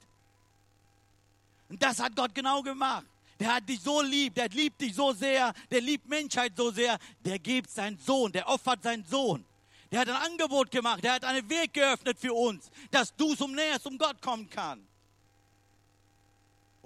Und 1.68 1.82
das 1.82 2.00
hat 2.00 2.16
Gott 2.16 2.34
genau 2.34 2.62
gemacht. 2.62 3.04
Der 3.38 3.56
hat 3.56 3.68
dich 3.68 3.82
so 3.82 4.00
lieb, 4.00 4.36
der 4.36 4.48
liebt 4.48 4.80
dich 4.80 4.94
so 4.94 5.12
sehr, 5.12 5.52
der 5.70 5.82
liebt 5.82 6.08
Menschheit 6.08 6.54
so 6.56 6.70
sehr, 6.70 6.98
der 7.26 7.38
gibt 7.38 7.68
seinen 7.68 7.98
Sohn, 7.98 8.32
der 8.32 8.48
opfert 8.48 8.82
seinen 8.82 9.04
Sohn. 9.04 9.44
Der 9.92 10.00
hat 10.00 10.08
ein 10.08 10.16
Angebot 10.16 10.70
gemacht, 10.70 11.04
der 11.04 11.12
hat 11.12 11.26
einen 11.26 11.46
Weg 11.50 11.74
geöffnet 11.74 12.18
für 12.18 12.32
uns, 12.32 12.70
dass 12.90 13.14
du 13.14 13.34
zum 13.34 13.54
Näher 13.54 13.78
zum 13.78 13.98
Gott 13.98 14.22
kommen 14.22 14.48
kannst. 14.48 14.87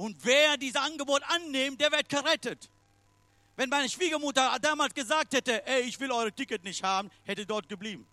Und 0.02 0.16
wer 0.25 0.56
dieses 0.56 0.75
Angebot 0.75 1.23
annimmt, 1.28 1.80
der 1.80 1.92
wird 1.92 2.09
gerettet. 2.09 2.68
Wenn 3.54 3.68
meine 3.68 3.88
Schwiegermutter 3.88 4.59
damals 4.61 4.94
gesagt 4.94 5.32
hätte, 5.32 5.64
ey, 5.64 5.82
ich 5.82 6.00
will 6.00 6.11
eure 6.11 6.32
Ticket 6.32 6.64
nicht 6.64 6.82
haben, 6.82 7.09
hätte 7.23 7.47
dort 7.47 7.68
geblieben. 7.68 8.04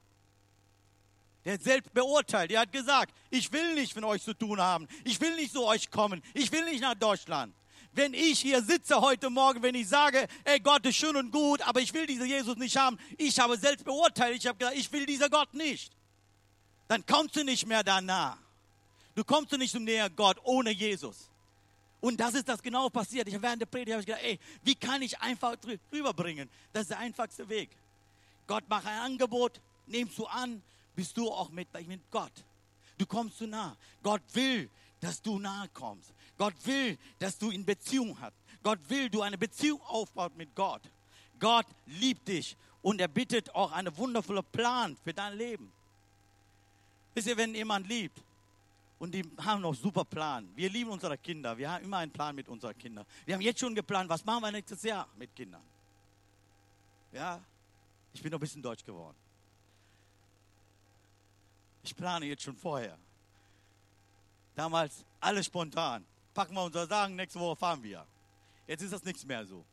Der 1.43 1.53
hat 1.53 1.63
selbst 1.63 1.91
beurteilt. 1.91 2.51
Der 2.51 2.59
hat 2.59 2.71
gesagt, 2.71 3.11
ich 3.31 3.51
will 3.51 3.73
nicht 3.73 3.95
mit 3.95 4.05
euch 4.05 4.21
zu 4.21 4.35
tun 4.35 4.61
haben. 4.61 4.87
Ich 5.03 5.19
will 5.19 5.35
nicht 5.35 5.51
zu 5.51 5.65
euch 5.65 5.89
kommen. 5.89 6.21
Ich 6.35 6.51
will 6.51 6.63
nicht 6.65 6.81
nach 6.81 6.93
Deutschland. 6.93 7.55
Wenn 7.93 8.13
ich 8.13 8.39
hier 8.39 8.61
sitze 8.61 9.01
heute 9.01 9.31
Morgen, 9.31 9.63
wenn 9.63 9.73
ich 9.73 9.87
sage, 9.87 10.27
ey, 10.43 10.59
Gott 10.59 10.85
ist 10.85 10.97
schön 10.97 11.15
und 11.15 11.31
gut, 11.31 11.59
aber 11.67 11.81
ich 11.81 11.91
will 11.95 12.05
diesen 12.05 12.27
Jesus 12.27 12.55
nicht 12.57 12.77
haben, 12.77 12.99
ich 13.17 13.39
habe 13.39 13.57
selbst 13.57 13.83
beurteilt. 13.83 14.37
Ich 14.37 14.45
habe 14.45 14.59
gesagt, 14.59 14.77
ich 14.77 14.91
will 14.91 15.07
diesen 15.07 15.31
Gott 15.31 15.55
nicht. 15.55 15.91
Dann 16.87 17.03
kommst 17.07 17.35
du 17.35 17.43
nicht 17.43 17.65
mehr 17.65 17.83
danach. 17.83 18.37
Du 19.15 19.23
kommst 19.23 19.51
nicht 19.53 19.73
näher 19.73 20.11
Gott 20.11 20.37
ohne 20.43 20.69
Jesus. 20.69 21.29
Und 22.01 22.19
das 22.19 22.33
ist 22.33 22.47
das 22.47 22.61
genau 22.61 22.89
passiert. 22.89 23.27
Ich 23.27 23.41
während 23.41 23.61
der 23.61 23.65
Predigt 23.65 23.91
habe 23.91 24.01
ich 24.01 24.07
gedacht, 24.07 24.23
ey, 24.23 24.39
wie 24.63 24.75
kann 24.75 25.01
ich 25.01 25.19
einfach 25.19 25.57
rüberbringen? 25.91 26.49
Das 26.71 26.83
ist 26.83 26.91
der 26.91 26.99
einfachste 26.99 27.47
Weg. 27.49 27.69
Gott 28.47 28.67
macht 28.69 28.85
ein 28.85 28.99
Angebot, 28.99 29.59
nimmst 29.85 30.17
du 30.17 30.25
an, 30.25 30.61
bist 30.95 31.15
du 31.17 31.29
auch 31.29 31.49
mit, 31.49 31.67
mit 31.87 32.01
Gott. 32.09 32.31
Du 32.97 33.05
kommst 33.05 33.37
zu 33.37 33.47
nah. 33.47 33.75
Gott 34.01 34.21
will, 34.33 34.69
dass 34.99 35.21
du 35.21 35.39
nahe 35.39 35.67
kommst. 35.69 36.13
Gott 36.37 36.53
will, 36.65 36.97
dass 37.19 37.37
du 37.37 37.51
in 37.51 37.65
Beziehung 37.65 38.19
hast. 38.19 38.33
Gott 38.63 38.79
will, 38.89 39.09
du 39.09 39.21
eine 39.21 39.37
Beziehung 39.37 39.81
aufbaut 39.81 40.35
mit 40.35 40.53
Gott. 40.55 40.81
Gott 41.39 41.65
liebt 41.85 42.27
dich 42.27 42.57
und 42.81 42.99
er 42.99 43.07
bittet 43.07 43.53
auch 43.55 43.71
einen 43.71 43.95
wundervollen 43.95 44.43
Plan 44.51 44.97
für 45.03 45.13
dein 45.13 45.37
Leben. 45.37 45.71
Wisst 47.13 47.27
ihr, 47.27 47.37
wenn 47.37 47.55
jemand 47.55 47.87
liebt, 47.87 48.21
und 48.99 49.13
die 49.13 49.23
haben 49.37 49.61
noch 49.61 49.73
super 49.73 50.03
Plan. 50.05 50.49
Wir 50.55 50.69
lieben 50.69 50.91
unsere 50.91 51.17
Kinder. 51.17 51.57
Wir 51.57 51.71
haben 51.71 51.85
immer 51.85 51.97
einen 51.97 52.11
Plan 52.11 52.35
mit 52.35 52.47
unseren 52.49 52.77
Kindern. 52.77 53.05
Wir 53.25 53.33
haben 53.33 53.41
jetzt 53.41 53.59
schon 53.59 53.73
geplant, 53.73 54.09
was 54.09 54.23
machen 54.25 54.43
wir 54.43 54.51
nächstes 54.51 54.83
Jahr 54.83 55.07
mit 55.17 55.33
Kindern. 55.35 55.63
Ja, 57.13 57.41
ich 58.13 58.21
bin 58.21 58.31
noch 58.31 58.37
ein 58.37 58.41
bisschen 58.41 58.61
deutsch 58.61 58.83
geworden. 58.83 59.15
Ich 61.81 61.95
plane 61.95 62.25
jetzt 62.25 62.43
schon 62.43 62.57
vorher. 62.57 62.97
Damals 64.53 65.05
alles 65.21 65.45
spontan. 65.45 66.05
Packen 66.33 66.53
wir 66.53 66.63
unser 66.63 66.85
Sagen, 66.85 67.15
nächste 67.15 67.39
Woche 67.39 67.55
fahren 67.55 67.81
wir. 67.81 68.05
Jetzt 68.67 68.81
ist 68.81 68.91
das 68.91 69.03
nichts 69.03 69.25
mehr 69.25 69.45
so. 69.45 69.65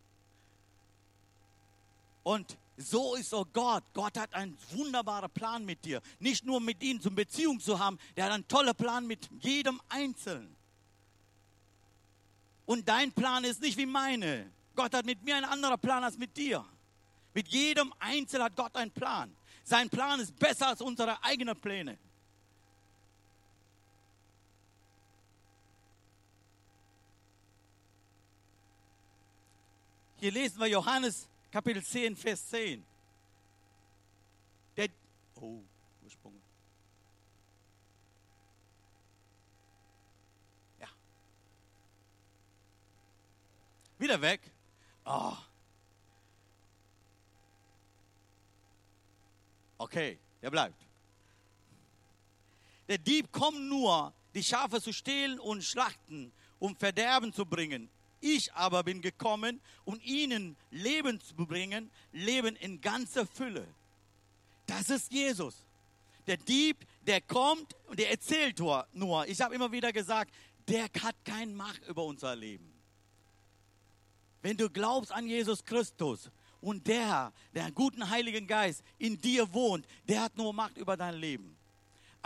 Und 2.22 2.56
so 2.76 3.14
ist 3.14 3.32
auch 3.34 3.46
Gott. 3.52 3.84
Gott 3.94 4.18
hat 4.18 4.34
einen 4.34 4.56
wunderbaren 4.70 5.30
Plan 5.30 5.64
mit 5.64 5.84
dir. 5.84 6.02
Nicht 6.18 6.44
nur 6.44 6.60
mit 6.60 6.82
ihnen 6.82 7.00
zum 7.00 7.14
Beziehung 7.14 7.58
zu 7.58 7.78
haben, 7.78 7.98
der 8.16 8.26
hat 8.26 8.32
einen 8.32 8.48
tollen 8.48 8.74
Plan 8.74 9.06
mit 9.06 9.28
jedem 9.40 9.80
Einzelnen. 9.88 10.54
Und 12.66 12.88
dein 12.88 13.12
Plan 13.12 13.44
ist 13.44 13.62
nicht 13.62 13.78
wie 13.78 13.86
meine. 13.86 14.50
Gott 14.74 14.92
hat 14.92 15.06
mit 15.06 15.22
mir 15.22 15.36
einen 15.36 15.46
anderen 15.46 15.78
Plan 15.78 16.04
als 16.04 16.18
mit 16.18 16.36
dir. 16.36 16.64
Mit 17.32 17.48
jedem 17.48 17.94
Einzelnen 17.98 18.44
hat 18.44 18.56
Gott 18.56 18.76
einen 18.76 18.90
Plan. 18.90 19.34
Sein 19.64 19.88
Plan 19.88 20.20
ist 20.20 20.38
besser 20.38 20.68
als 20.68 20.80
unsere 20.80 21.22
eigenen 21.24 21.56
Pläne. 21.56 21.98
Hier 30.18 30.32
lesen 30.32 30.58
wir 30.58 30.66
Johannes 30.66 31.28
Kapitel 31.56 31.82
10, 31.82 32.14
Vers 32.16 32.50
10. 32.50 32.84
Der, 34.76 34.90
oh, 35.40 35.62
gesprungen. 36.02 36.42
Ja. 40.78 40.88
Wieder 43.96 44.20
weg. 44.20 44.42
Oh. 45.06 45.32
Okay, 49.78 50.18
der 50.42 50.50
bleibt. 50.50 50.86
Der 52.86 52.98
Dieb 52.98 53.32
kommt 53.32 53.62
nur, 53.62 54.12
die 54.34 54.44
Schafe 54.44 54.82
zu 54.82 54.92
stehlen 54.92 55.40
und 55.40 55.64
schlachten, 55.64 56.34
um 56.58 56.76
Verderben 56.76 57.32
zu 57.32 57.46
bringen. 57.46 57.88
Ich 58.28 58.52
aber 58.54 58.82
bin 58.82 59.02
gekommen, 59.02 59.60
um 59.84 60.00
ihnen 60.02 60.56
Leben 60.72 61.20
zu 61.20 61.36
bringen, 61.36 61.92
Leben 62.10 62.56
in 62.56 62.80
ganzer 62.80 63.24
Fülle. 63.24 63.68
Das 64.66 64.90
ist 64.90 65.12
Jesus. 65.12 65.64
Der 66.26 66.36
Dieb, 66.36 66.84
der 67.02 67.20
kommt 67.20 67.76
und 67.86 68.00
der 68.00 68.10
erzählt 68.10 68.58
nur. 68.58 69.28
Ich 69.28 69.40
habe 69.40 69.54
immer 69.54 69.70
wieder 69.70 69.92
gesagt, 69.92 70.34
der 70.66 70.84
hat 71.02 71.14
keine 71.24 71.52
Macht 71.52 71.86
über 71.86 72.02
unser 72.02 72.34
Leben. 72.34 72.72
Wenn 74.42 74.56
du 74.56 74.68
glaubst 74.68 75.12
an 75.12 75.28
Jesus 75.28 75.64
Christus 75.64 76.28
und 76.60 76.84
der, 76.88 77.32
der 77.54 77.70
guten 77.70 78.10
Heiligen 78.10 78.48
Geist 78.48 78.82
in 78.98 79.20
dir 79.20 79.52
wohnt, 79.54 79.86
der 80.08 80.22
hat 80.22 80.36
nur 80.36 80.52
Macht 80.52 80.76
über 80.78 80.96
dein 80.96 81.14
Leben. 81.14 81.55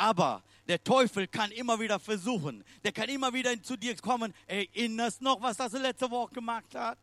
Aber 0.01 0.43
der 0.67 0.83
Teufel 0.83 1.29
kann 1.29 1.51
immer 1.53 1.79
wieder 1.79 2.01
versuchen. 2.01 2.65
Der 2.83 2.91
kann 2.91 3.11
immer 3.11 3.35
wieder 3.35 3.63
zu 3.63 3.77
dir 3.77 3.95
kommen. 3.97 4.33
Erinnerst 4.47 5.21
noch, 5.21 5.43
was 5.43 5.59
das 5.59 5.75
letzte 5.75 6.11
Woche 6.11 6.33
gemacht 6.33 6.75
hat? 6.75 6.97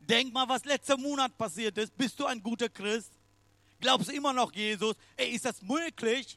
Denk 0.00 0.34
mal, 0.34 0.48
was 0.48 0.64
letzten 0.64 1.00
Monat 1.00 1.38
passiert 1.38 1.78
ist. 1.78 1.96
Bist 1.96 2.18
du 2.18 2.26
ein 2.26 2.42
guter 2.42 2.68
Christ? 2.68 3.12
Glaubst 3.78 4.08
du 4.08 4.14
immer 4.14 4.32
noch 4.32 4.52
Jesus? 4.52 4.96
Ey, 5.16 5.30
ist 5.30 5.44
das 5.44 5.62
möglich, 5.62 6.36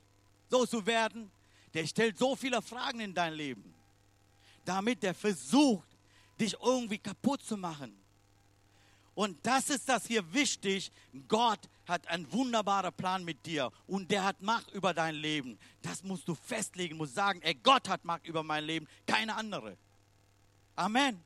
so 0.52 0.68
zu 0.68 0.86
werden? 0.86 1.32
Der 1.74 1.88
stellt 1.88 2.20
so 2.20 2.36
viele 2.36 2.62
Fragen 2.62 3.00
in 3.00 3.16
dein 3.16 3.34
Leben, 3.34 3.74
damit 4.66 5.02
der 5.02 5.16
versucht, 5.16 5.88
dich 6.40 6.56
irgendwie 6.62 7.00
kaputt 7.00 7.42
zu 7.42 7.58
machen. 7.58 7.99
Und 9.20 9.46
das 9.46 9.70
ist 9.70 9.90
das 9.90 10.06
hier 10.08 10.34
wichtig. 10.34 10.94
Gott 11.28 11.60
hat 11.86 12.08
einen 12.08 12.32
wunderbaren 12.32 12.94
Plan 12.94 13.26
mit 13.26 13.46
dir 13.46 13.70
und 13.86 14.10
der 14.12 14.24
hat 14.24 14.42
Macht 14.42 14.72
über 14.72 14.94
dein 14.94 15.14
Leben. 15.14 15.60
Das 15.82 16.04
musst 16.04 16.26
du 16.30 16.36
festlegen, 16.36 16.96
musst 16.96 17.16
sagen, 17.16 17.42
ey, 17.42 17.54
Gott 17.54 17.90
hat 17.90 18.06
Macht 18.06 18.26
über 18.26 18.44
mein 18.44 18.64
Leben, 18.64 18.88
keine 19.06 19.36
andere. 19.36 19.78
Amen. 20.78 21.22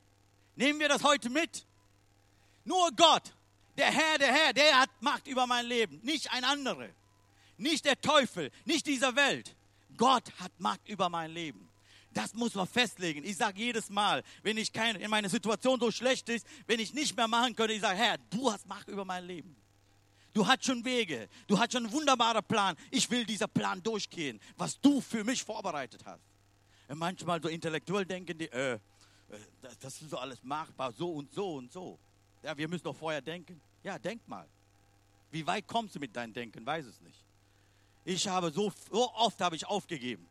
Nehmen 0.56 0.80
wir 0.80 0.90
das 0.90 1.04
heute 1.04 1.30
mit. 1.30 1.68
Nur 2.64 2.90
Gott, 2.96 3.32
der 3.78 3.92
Herr, 3.92 4.18
der 4.18 4.34
Herr, 4.34 4.54
der 4.54 4.80
hat 4.80 4.90
Macht 5.00 5.28
über 5.28 5.46
mein 5.46 5.68
Leben, 5.68 6.00
nicht 6.02 6.32
ein 6.32 6.44
anderer. 6.46 6.90
Nicht 7.58 7.86
der 7.86 8.02
Teufel, 8.02 8.50
nicht 8.66 8.88
dieser 8.88 9.16
Welt. 9.16 9.56
Gott 9.98 10.32
hat 10.40 10.60
Macht 10.60 10.90
über 10.90 11.10
mein 11.10 11.30
Leben. 11.30 11.70
Das 12.14 12.34
muss 12.34 12.54
man 12.54 12.68
festlegen. 12.68 13.24
Ich 13.24 13.38
sage 13.38 13.60
jedes 13.60 13.90
Mal, 13.90 14.24
wenn 14.44 14.58
ich 14.58 14.72
keine, 14.72 15.00
in 15.00 15.10
meiner 15.10 15.30
Situation 15.30 15.80
so 15.80 15.90
schlecht 15.92 16.30
ist, 16.30 16.46
wenn 16.68 16.80
ich 16.80 16.94
nicht 16.94 17.18
mehr 17.18 17.28
machen 17.28 17.56
könnte, 17.56 17.74
ich 17.74 17.82
sage, 17.82 17.98
Herr, 17.98 18.18
du 18.30 18.52
hast 18.52 18.68
Macht 18.68 18.88
über 18.88 19.04
mein 19.04 19.26
Leben. 19.26 19.56
Du 20.34 20.48
hast 20.48 20.66
schon 20.66 20.84
Wege, 20.84 21.30
du 21.48 21.58
hast 21.58 21.74
schon 21.74 21.86
einen 21.86 21.94
wunderbaren 21.94 22.44
Plan. 22.44 22.76
Ich 22.90 23.10
will 23.10 23.24
dieser 23.24 23.48
Plan 23.48 23.82
durchgehen, 23.84 24.40
was 24.58 24.80
du 24.80 25.00
für 25.00 25.24
mich 25.24 25.44
vorbereitet 25.44 26.04
hast. 26.06 26.24
Und 26.88 26.98
manchmal 26.98 27.42
so 27.42 27.50
intellektuell 27.50 28.06
denken 28.06 28.38
die, 28.38 28.52
äh, 28.52 28.74
äh, 28.74 28.80
das, 29.62 29.80
das 29.80 30.02
ist 30.02 30.10
so 30.10 30.18
alles 30.18 30.44
machbar, 30.44 30.92
so 30.92 31.12
und 31.12 31.32
so 31.34 31.56
und 31.56 31.72
so. 31.72 32.00
Ja, 32.42 32.58
wir 32.58 32.68
müssen 32.68 32.84
doch 32.84 32.96
vorher 32.96 33.22
denken. 33.22 33.62
Ja, 33.84 33.98
denk 34.00 34.28
mal. 34.28 34.48
Wie 35.32 35.46
weit 35.46 35.68
kommst 35.68 35.96
du 35.96 36.00
mit 36.00 36.16
deinem 36.16 36.34
Denken? 36.34 36.66
Weiß 36.66 36.86
es 36.86 37.00
nicht. 37.02 37.24
Ich 38.06 38.28
habe 38.28 38.52
so, 38.52 38.72
so 38.92 39.12
oft 39.14 39.40
habe 39.40 39.56
ich 39.56 39.66
aufgegeben. 39.66 40.28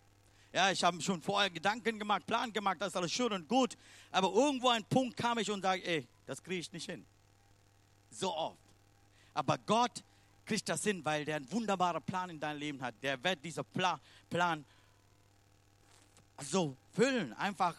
Ja, 0.53 0.71
ich 0.71 0.85
habe 0.85 1.01
schon 1.01 1.23
vorher 1.23 1.49
Gedanken 1.49 1.99
gemacht, 1.99 2.27
Plan 2.27 2.53
gemacht, 2.53 2.77
das 2.81 2.89
ist 2.89 2.97
alles 2.97 3.13
schön 3.13 3.33
und 3.33 3.49
gut. 3.49 3.77
Aber 4.11 4.31
irgendwo 4.33 4.69
ein 4.69 4.85
Punkt 4.85 5.17
kam 5.17 5.39
ich 5.39 5.51
und 5.51 5.63
sage, 5.63 5.83
ey, 5.85 6.07
das 6.27 6.43
kriege 6.43 6.61
ich 6.61 6.73
nicht 6.73 6.91
hin. 6.91 7.05
So 8.11 8.35
oft. 8.35 8.59
Aber 9.33 9.57
Gott 9.59 10.05
kriegt 10.45 10.69
das 10.69 10.83
hin, 10.83 11.03
weil 11.05 11.25
der 11.25 11.37
einen 11.37 11.51
wunderbaren 11.51 12.03
Plan 12.03 12.29
in 12.29 12.39
deinem 12.39 12.59
Leben 12.59 12.83
hat. 12.83 12.95
Der 13.03 13.23
wird 13.25 13.43
diesen 13.43 13.65
Pla 13.65 13.99
Plan 14.29 14.65
so 16.43 16.77
füllen, 16.93 17.33
einfach, 17.35 17.75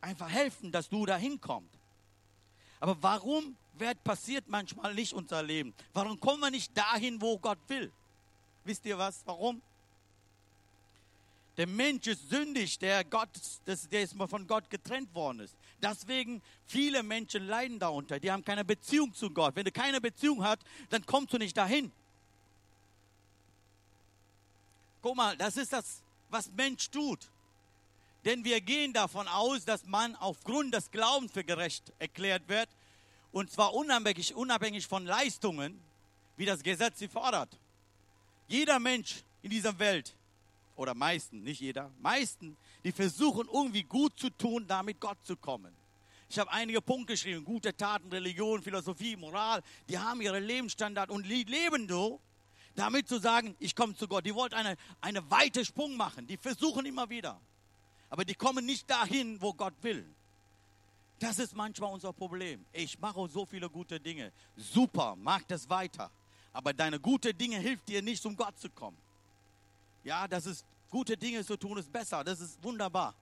einfach 0.00 0.30
helfen, 0.30 0.70
dass 0.70 0.88
du 0.88 1.04
da 1.04 1.16
hinkommst. 1.16 1.78
Aber 2.78 2.96
warum 3.02 3.56
wird 3.74 4.02
passiert 4.04 4.46
manchmal 4.48 4.94
nicht 4.94 5.12
unser 5.12 5.42
Leben? 5.42 5.74
Warum 5.92 6.18
kommen 6.20 6.40
wir 6.40 6.50
nicht 6.50 6.76
dahin, 6.76 7.20
wo 7.20 7.38
Gott 7.38 7.58
will? 7.66 7.92
Wisst 8.64 8.84
ihr 8.86 8.96
was? 8.96 9.22
Warum? 9.24 9.60
Der 11.60 11.66
Mensch 11.66 12.06
ist 12.06 12.30
sündig, 12.30 12.78
der, 12.78 13.04
Gott, 13.04 13.28
das, 13.66 13.86
der 13.86 14.00
ist 14.00 14.16
von 14.16 14.46
Gott 14.46 14.70
getrennt 14.70 15.14
worden 15.14 15.40
ist. 15.40 15.54
Deswegen 15.82 16.40
viele 16.64 17.02
Menschen 17.02 17.46
leiden 17.46 17.78
darunter. 17.78 18.18
Die 18.18 18.32
haben 18.32 18.42
keine 18.42 18.64
Beziehung 18.64 19.12
zu 19.12 19.28
Gott. 19.28 19.54
Wenn 19.56 19.66
du 19.66 19.70
keine 19.70 20.00
Beziehung 20.00 20.42
hast, 20.42 20.62
dann 20.88 21.04
kommst 21.04 21.34
du 21.34 21.36
nicht 21.36 21.54
dahin. 21.54 21.92
Guck 25.02 25.14
mal, 25.14 25.36
das 25.36 25.58
ist 25.58 25.74
das, 25.74 26.02
was 26.30 26.50
Mensch 26.52 26.88
tut. 26.88 27.30
Denn 28.24 28.42
wir 28.42 28.62
gehen 28.62 28.94
davon 28.94 29.28
aus, 29.28 29.66
dass 29.66 29.84
man 29.84 30.16
aufgrund 30.16 30.72
des 30.72 30.90
Glaubens 30.90 31.30
für 31.30 31.44
gerecht 31.44 31.92
erklärt 31.98 32.48
wird. 32.48 32.70
Und 33.32 33.50
zwar 33.52 33.74
unabhängig, 33.74 34.34
unabhängig 34.34 34.86
von 34.86 35.04
Leistungen, 35.04 35.78
wie 36.38 36.46
das 36.46 36.62
Gesetz 36.62 37.00
sie 37.00 37.08
fordert. 37.08 37.60
Jeder 38.48 38.78
Mensch 38.78 39.24
in 39.42 39.50
dieser 39.50 39.78
Welt 39.78 40.16
oder 40.80 40.94
meisten, 40.94 41.42
nicht 41.42 41.60
jeder, 41.60 41.90
meisten, 42.00 42.56
die 42.84 42.92
versuchen 42.92 43.46
irgendwie 43.52 43.82
gut 43.82 44.18
zu 44.18 44.30
tun, 44.30 44.66
damit 44.66 44.98
Gott 44.98 45.18
zu 45.24 45.36
kommen. 45.36 45.74
Ich 46.30 46.38
habe 46.38 46.50
einige 46.50 46.80
Punkte 46.80 47.12
geschrieben, 47.12 47.44
gute 47.44 47.76
Taten, 47.76 48.08
Religion, 48.08 48.62
Philosophie, 48.62 49.14
Moral, 49.14 49.62
die 49.90 49.98
haben 49.98 50.22
ihre 50.22 50.38
Lebensstandard 50.38 51.10
und 51.10 51.26
leben 51.26 51.86
so, 51.86 52.18
damit 52.76 53.08
zu 53.08 53.18
sagen, 53.18 53.54
ich 53.58 53.76
komme 53.76 53.94
zu 53.94 54.08
Gott. 54.08 54.24
Die 54.24 54.34
wollen 54.34 54.54
eine, 54.54 54.78
eine 55.02 55.30
weite 55.30 55.66
Sprung 55.66 55.98
machen, 55.98 56.26
die 56.26 56.38
versuchen 56.38 56.86
immer 56.86 57.10
wieder. 57.10 57.38
Aber 58.08 58.24
die 58.24 58.34
kommen 58.34 58.64
nicht 58.64 58.88
dahin, 58.88 59.38
wo 59.42 59.52
Gott 59.52 59.74
will. 59.82 60.06
Das 61.18 61.38
ist 61.38 61.54
manchmal 61.54 61.92
unser 61.92 62.14
Problem. 62.14 62.64
Ich 62.72 62.98
mache 62.98 63.28
so 63.28 63.44
viele 63.44 63.68
gute 63.68 64.00
Dinge. 64.00 64.32
Super, 64.56 65.14
mach 65.14 65.42
das 65.42 65.68
weiter. 65.68 66.10
Aber 66.54 66.72
deine 66.72 66.98
gute 66.98 67.34
Dinge 67.34 67.58
hilft 67.58 67.86
dir 67.86 68.00
nicht, 68.00 68.24
um 68.24 68.34
Gott 68.34 68.58
zu 68.58 68.70
kommen. 68.70 68.96
Ja, 70.04 70.26
das 70.26 70.46
ist 70.46 70.64
gute 70.90 71.16
Dinge 71.16 71.44
zu 71.44 71.56
tun, 71.56 71.78
ist 71.78 71.92
besser. 71.92 72.24
Das 72.24 72.40
ist 72.40 72.62
wunderbar. 72.62 73.14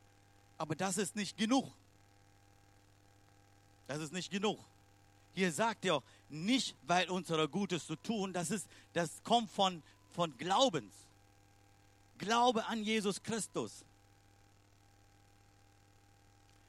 Aber 0.57 0.75
das 0.75 0.99
ist 0.99 1.17
nicht 1.17 1.37
genug. 1.37 1.71
Das 3.87 4.01
ist 4.01 4.13
nicht 4.13 4.31
genug. 4.31 4.59
Hier 5.35 5.53
sagt 5.53 5.85
er 5.85 5.97
auch, 5.97 6.03
nicht 6.29 6.77
weil 6.87 7.09
unsere 7.11 7.49
Gutes 7.49 7.87
zu 7.87 7.97
tun, 7.97 8.33
das, 8.33 8.51
ist, 8.51 8.69
das 8.93 9.23
kommt 9.23 9.51
von, 9.51 9.83
von 10.11 10.37
Glaubens. 10.37 10.93
Glaube 12.19 12.67
an 12.67 12.83
Jesus 12.83 13.23
Christus. 13.23 13.85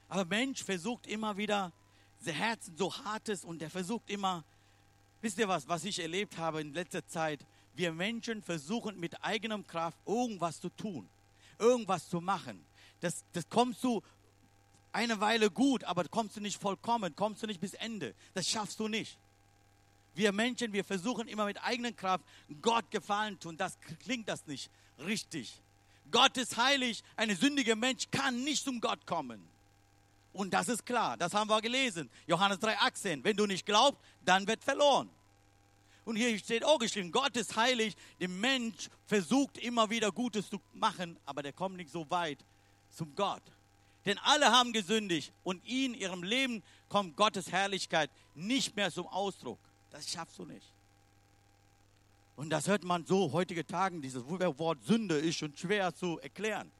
Aber 0.08 0.24
Mensch 0.24 0.62
versucht 0.62 1.06
immer 1.06 1.36
wieder, 1.36 1.72
sein 2.20 2.34
Herzen 2.34 2.76
so 2.76 2.92
hartes 3.04 3.44
und 3.44 3.60
der 3.60 3.70
versucht 3.70 4.08
immer, 4.10 4.44
wisst 5.20 5.38
ihr 5.38 5.48
was, 5.48 5.68
was 5.68 5.84
ich 5.84 5.98
erlebt 5.98 6.36
habe 6.36 6.60
in 6.60 6.72
letzter 6.72 7.06
Zeit? 7.06 7.44
Wir 7.80 7.92
Menschen 7.92 8.42
versuchen 8.42 9.00
mit 9.00 9.24
eigener 9.24 9.62
Kraft 9.62 9.96
irgendwas 10.06 10.60
zu 10.60 10.68
tun, 10.68 11.08
irgendwas 11.58 12.10
zu 12.10 12.20
machen. 12.20 12.62
Das, 13.00 13.24
das 13.32 13.48
kommst 13.48 13.82
du 13.82 14.02
eine 14.92 15.18
Weile 15.18 15.50
gut, 15.50 15.82
aber 15.84 16.04
kommst 16.04 16.36
du 16.36 16.42
nicht 16.42 16.60
vollkommen, 16.60 17.16
kommst 17.16 17.42
du 17.42 17.46
nicht 17.46 17.58
bis 17.58 17.72
Ende. 17.72 18.14
Das 18.34 18.46
schaffst 18.46 18.78
du 18.80 18.88
nicht. 18.88 19.16
Wir 20.14 20.30
Menschen, 20.30 20.74
wir 20.74 20.84
versuchen 20.84 21.26
immer 21.26 21.46
mit 21.46 21.62
eigener 21.64 21.92
Kraft 21.92 22.22
Gott 22.60 22.90
gefallen 22.90 23.40
tun. 23.40 23.56
Das 23.56 23.78
klingt 24.04 24.28
das 24.28 24.46
nicht 24.46 24.70
richtig. 24.98 25.62
Gott 26.10 26.36
ist 26.36 26.58
heilig. 26.58 27.02
Ein 27.16 27.34
sündiger 27.34 27.76
Mensch 27.76 28.10
kann 28.10 28.44
nicht 28.44 28.62
zum 28.62 28.78
Gott 28.82 29.06
kommen. 29.06 29.40
Und 30.34 30.52
das 30.52 30.68
ist 30.68 30.84
klar. 30.84 31.16
Das 31.16 31.32
haben 31.32 31.48
wir 31.48 31.62
gelesen. 31.62 32.10
Johannes 32.26 32.58
3,18. 32.58 33.24
Wenn 33.24 33.36
du 33.36 33.46
nicht 33.46 33.64
glaubst, 33.64 34.02
dann 34.22 34.46
wird 34.46 34.62
verloren. 34.62 35.08
Und 36.04 36.16
hier 36.16 36.36
steht 36.38 36.64
auch 36.64 36.78
geschrieben, 36.78 37.12
Gott 37.12 37.36
ist 37.36 37.56
heilig. 37.56 37.94
Der 38.20 38.28
Mensch 38.28 38.88
versucht 39.06 39.58
immer 39.58 39.90
wieder 39.90 40.10
Gutes 40.10 40.48
zu 40.48 40.60
machen, 40.72 41.18
aber 41.26 41.42
der 41.42 41.52
kommt 41.52 41.76
nicht 41.76 41.90
so 41.90 42.08
weit 42.10 42.38
zum 42.90 43.14
Gott. 43.14 43.42
Denn 44.06 44.18
alle 44.18 44.50
haben 44.50 44.72
gesündigt 44.72 45.32
und 45.44 45.62
in 45.66 45.94
ihrem 45.94 46.22
Leben 46.22 46.62
kommt 46.88 47.16
Gottes 47.16 47.52
Herrlichkeit 47.52 48.10
nicht 48.34 48.74
mehr 48.74 48.90
zum 48.90 49.06
Ausdruck. 49.06 49.58
Das 49.90 50.08
schaffst 50.08 50.38
du 50.38 50.44
nicht. 50.44 50.72
Und 52.36 52.48
das 52.48 52.68
hört 52.68 52.84
man 52.84 53.04
so 53.04 53.32
heutige 53.32 53.66
Tagen, 53.66 54.00
dieses 54.00 54.24
Wort 54.26 54.82
Sünde 54.84 55.18
ist 55.18 55.36
schon 55.36 55.54
schwer 55.54 55.94
zu 55.94 56.18
erklären. 56.20 56.70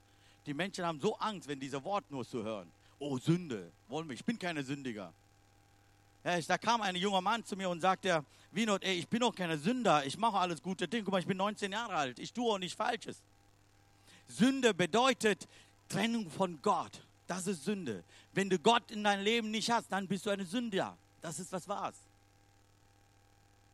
Die 0.46 0.54
Menschen 0.54 0.87
haben 0.87 0.98
so 1.00 1.16
Angst, 1.18 1.48
wenn 1.48 1.61
diese 1.61 1.85
Wort 1.85 2.11
nur 2.11 2.26
zu 2.26 2.42
hören. 2.42 2.72
Oh, 2.98 3.18
Sünde, 3.18 3.70
wollen 3.88 4.09
wir, 4.09 4.14
ich 4.14 4.24
bin 4.24 4.38
keine 4.38 4.62
Sündiger. 4.62 5.12
Da 6.22 6.59
kam 6.59 6.83
ein 6.83 6.96
junger 6.96 7.20
Mann 7.20 7.44
zu 7.44 7.56
mir 7.56 7.68
und 7.70 7.80
sagte, 7.80 8.24
Winot, 8.52 8.85
ey, 8.85 8.94
ich 8.98 9.09
bin 9.09 9.20
doch 9.20 9.35
keine 9.35 9.56
Sünder, 9.59 10.04
ich 10.04 10.18
mache 10.18 10.37
alles 10.37 10.62
gute 10.62 10.88
Dinge. 10.88 11.04
Guck 11.04 11.12
mal, 11.12 11.20
ich 11.20 11.26
bin 11.26 11.37
19 11.37 11.72
Jahre 11.72 11.94
alt, 11.94 12.18
ich 12.18 12.33
tue 12.33 12.52
auch 12.52 12.59
nichts 12.59 12.76
Falsches. 12.76 13.22
Sünde 14.28 14.74
bedeutet 14.74 15.48
Trennung 15.88 16.30
von 16.30 16.61
Gott. 16.62 17.02
Das 17.26 17.46
ist 17.46 17.64
Sünde. 17.64 18.04
Wenn 18.33 18.50
du 18.50 18.59
Gott 18.59 18.90
in 18.90 19.04
deinem 19.04 19.24
Leben 19.24 19.50
nicht 19.50 19.70
hast, 19.70 19.90
dann 19.92 20.09
bist 20.09 20.26
du 20.26 20.30
eine 20.30 20.44
Sünder. 20.44 20.96
Das 21.20 21.38
ist 21.38 21.52
was 21.52 21.68
war's. 21.68 21.96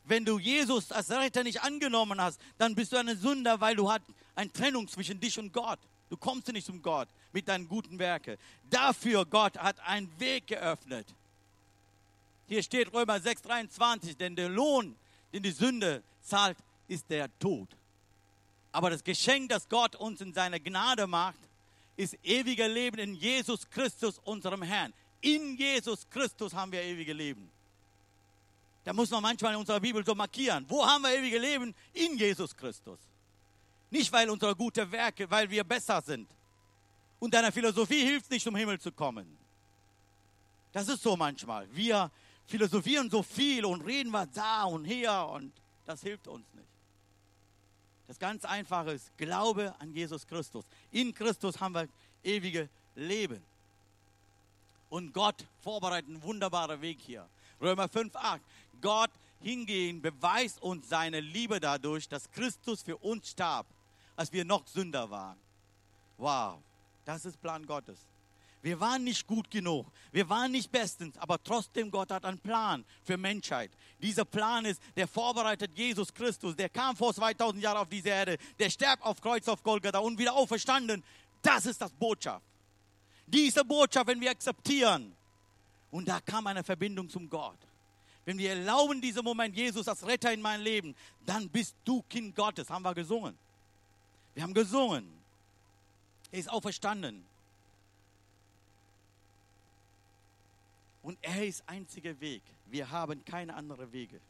Wenn 0.05 0.25
du 0.25 0.39
Jesus 0.39 0.93
als 0.93 1.11
Retter 1.11 1.43
nicht 1.43 1.63
angenommen 1.63 2.21
hast, 2.21 2.41
dann 2.59 2.75
bist 2.75 2.93
du 2.93 2.97
eine 2.97 3.17
Sünder, 3.17 3.61
weil 3.61 3.75
du 3.75 3.91
hast 3.91 4.03
eine 4.35 4.53
Trennung 4.53 4.87
zwischen 4.87 5.19
dich 5.19 5.39
und 5.39 5.53
Gott. 5.53 5.81
Du 6.11 6.17
kommst 6.17 6.47
nicht 6.53 6.67
zum 6.67 6.81
Gott 6.81 7.09
mit 7.33 7.49
deinen 7.49 7.67
guten 7.67 7.99
Werken. 7.99 8.37
Dafür 8.71 9.25
Gott 9.25 9.59
hat 9.59 9.81
einen 9.81 10.09
Weg 10.21 10.47
geöffnet. 10.47 11.07
Hier 12.49 12.63
steht 12.63 12.93
Römer 12.93 13.21
6, 13.21 13.43
23, 13.43 14.17
denn 14.17 14.37
der 14.37 14.49
Lohn, 14.49 14.97
den 15.33 15.43
die 15.43 15.51
Sünde 15.51 16.03
zahlt, 16.21 16.57
ist 16.89 17.11
der 17.11 17.29
Tod. 17.39 17.69
Aber 18.73 18.91
das 18.91 19.03
Geschenk, 19.03 19.49
das 19.49 19.69
Gott 19.69 19.97
uns 19.97 20.21
in 20.21 20.33
seiner 20.33 20.61
Gnade 20.61 21.07
macht, 21.07 21.39
ist 21.97 22.17
ewiger 22.23 22.69
Leben 22.69 22.99
in 22.99 23.15
Jesus 23.15 23.69
Christus, 23.69 24.19
unserem 24.25 24.63
Herrn. 24.63 24.93
In 25.21 25.57
Jesus 25.57 26.09
Christus 26.09 26.55
haben 26.55 26.71
wir 26.71 26.83
ewige 26.83 27.13
Leben. 27.13 27.51
Da 28.85 28.93
muss 28.93 29.11
man 29.11 29.23
manchmal 29.23 29.55
in 29.55 29.59
unserer 29.59 29.81
Bibel 29.81 30.05
so 30.05 30.15
markieren. 30.15 30.65
Wo 30.69 30.87
haben 30.87 31.03
wir 31.03 31.11
ewige 31.11 31.39
Leben? 31.39 31.75
In 31.93 32.17
Jesus 32.17 32.57
Christus. 32.57 33.01
Nicht, 33.91 34.13
weil 34.13 34.29
unsere 34.31 34.55
guten 34.55 34.91
Werke, 34.93 35.29
weil 35.29 35.51
wir 35.51 35.65
besser 35.65 36.01
sind. 36.03 36.29
Und 37.19 37.35
deiner 37.35 37.51
Philosophie 37.51 38.05
hilft 38.05 38.31
nicht, 38.31 38.45
zum 38.45 38.55
Himmel 38.55 38.79
zu 38.79 38.93
kommen. 38.93 39.37
Das 40.73 40.87
ist 40.89 41.03
so 41.03 41.17
manchmal. 41.17 41.67
Wir 41.75 42.11
philosophieren 42.47 43.11
so 43.11 43.23
viel 43.23 43.65
und 43.65 43.83
reden 43.83 44.13
was 44.13 44.31
da 44.33 44.65
und 44.65 44.85
hier 44.85 45.29
und 45.33 45.53
das 45.85 46.03
hilft 46.03 46.29
uns 46.29 46.47
nicht. 46.55 46.69
Das 48.07 48.19
ganz 48.19 48.45
Einfache 48.45 48.93
ist 48.93 49.17
Glaube 49.17 49.75
an 49.79 49.93
Jesus 49.93 50.27
Christus. 50.27 50.65
In 50.93 51.13
Christus 51.13 51.61
haben 51.61 51.75
wir 51.75 51.89
ewige 52.23 52.69
Leben. 52.95 53.43
Und 54.89 55.13
Gott 55.13 55.45
vorbereitet 55.63 56.09
einen 56.09 56.23
wunderbaren 56.23 56.81
Weg 56.81 56.99
hier. 57.01 57.29
Römer 57.61 57.89
5, 57.89 58.15
8. 58.15 58.41
Gott 58.81 59.11
hingehen 59.41 60.01
beweist 60.01 60.63
uns 60.63 60.89
seine 60.89 61.21
Liebe 61.21 61.59
dadurch, 61.59 62.09
dass 62.09 62.31
Christus 62.31 62.83
für 62.83 62.97
uns 62.99 63.31
starb, 63.31 63.67
als 64.15 64.33
wir 64.33 64.45
noch 64.45 64.67
Sünder 64.67 65.11
waren. 65.11 65.39
Wow, 66.17 66.59
das 67.05 67.25
ist 67.25 67.41
Plan 67.41 67.67
Gottes. 67.67 68.07
Wir 68.67 68.81
waren 68.81 69.05
nicht 69.05 69.29
gut 69.29 69.49
genug. 69.49 69.87
Wir 70.11 70.29
waren 70.29 70.51
nicht 70.51 70.73
bestens, 70.73 71.17
aber 71.19 71.41
trotzdem 71.41 71.89
Gott 71.89 72.11
hat 72.11 72.25
einen 72.25 72.41
Plan 72.41 72.85
für 73.05 73.17
Menschheit. 73.17 73.71
Dieser 74.03 74.25
Plan 74.25 74.65
ist, 74.65 74.83
der 74.97 75.07
vorbereitet 75.07 75.71
Jesus 75.77 76.13
Christus, 76.13 76.57
der 76.57 76.69
kam 76.69 76.97
vor 76.97 77.15
2000 77.15 77.63
Jahren 77.63 77.77
auf 77.77 77.89
diese 77.89 78.09
Erde, 78.09 78.37
der 78.59 78.69
starb 78.69 79.07
auf 79.07 79.21
Kreuz 79.21 79.47
auf 79.47 79.63
Golgatha 79.63 80.01
und 80.01 80.19
wieder 80.19 80.35
auferstanden. 80.35 81.05
Das 81.41 81.65
ist 81.65 81.81
das 81.81 81.93
Botschaft. 81.93 82.45
Diese 83.25 83.65
Botschaft, 83.65 84.09
wenn 84.09 84.21
wir 84.21 84.33
akzeptieren, 84.33 85.15
und 85.93 86.09
da 86.09 86.19
kam 86.19 86.49
eine 86.49 86.65
Verbindung 86.65 87.09
zum 87.09 87.31
Gott. 87.31 87.59
Wenn 88.25 88.37
wir 88.37 88.51
erlauben, 88.51 89.01
diesen 89.01 89.23
Moment, 89.23 89.57
Jesus 89.57 89.87
als 89.87 90.05
Retter 90.05 90.33
in 90.33 90.43
mein 90.43 90.61
Leben, 90.61 90.97
dann 91.25 91.49
bist 91.49 91.77
du 91.85 92.03
Kind 92.11 92.35
Gottes, 92.35 92.69
haben 92.69 92.83
wir 92.83 92.95
gesungen. 92.95 93.39
Wir 94.35 94.43
haben 94.43 94.55
gesungen. 94.55 95.07
Er 96.33 96.41
ist 96.41 96.51
auferstanden. 96.51 97.36
Und 101.07 101.19
er 101.23 101.47
ist 101.47 101.63
einziger 101.69 102.21
Weg. 102.21 102.43
Wir 102.65 102.91
haben 102.91 103.25
keine 103.25 103.55
anderen 103.55 103.93
Wege. 103.93 104.21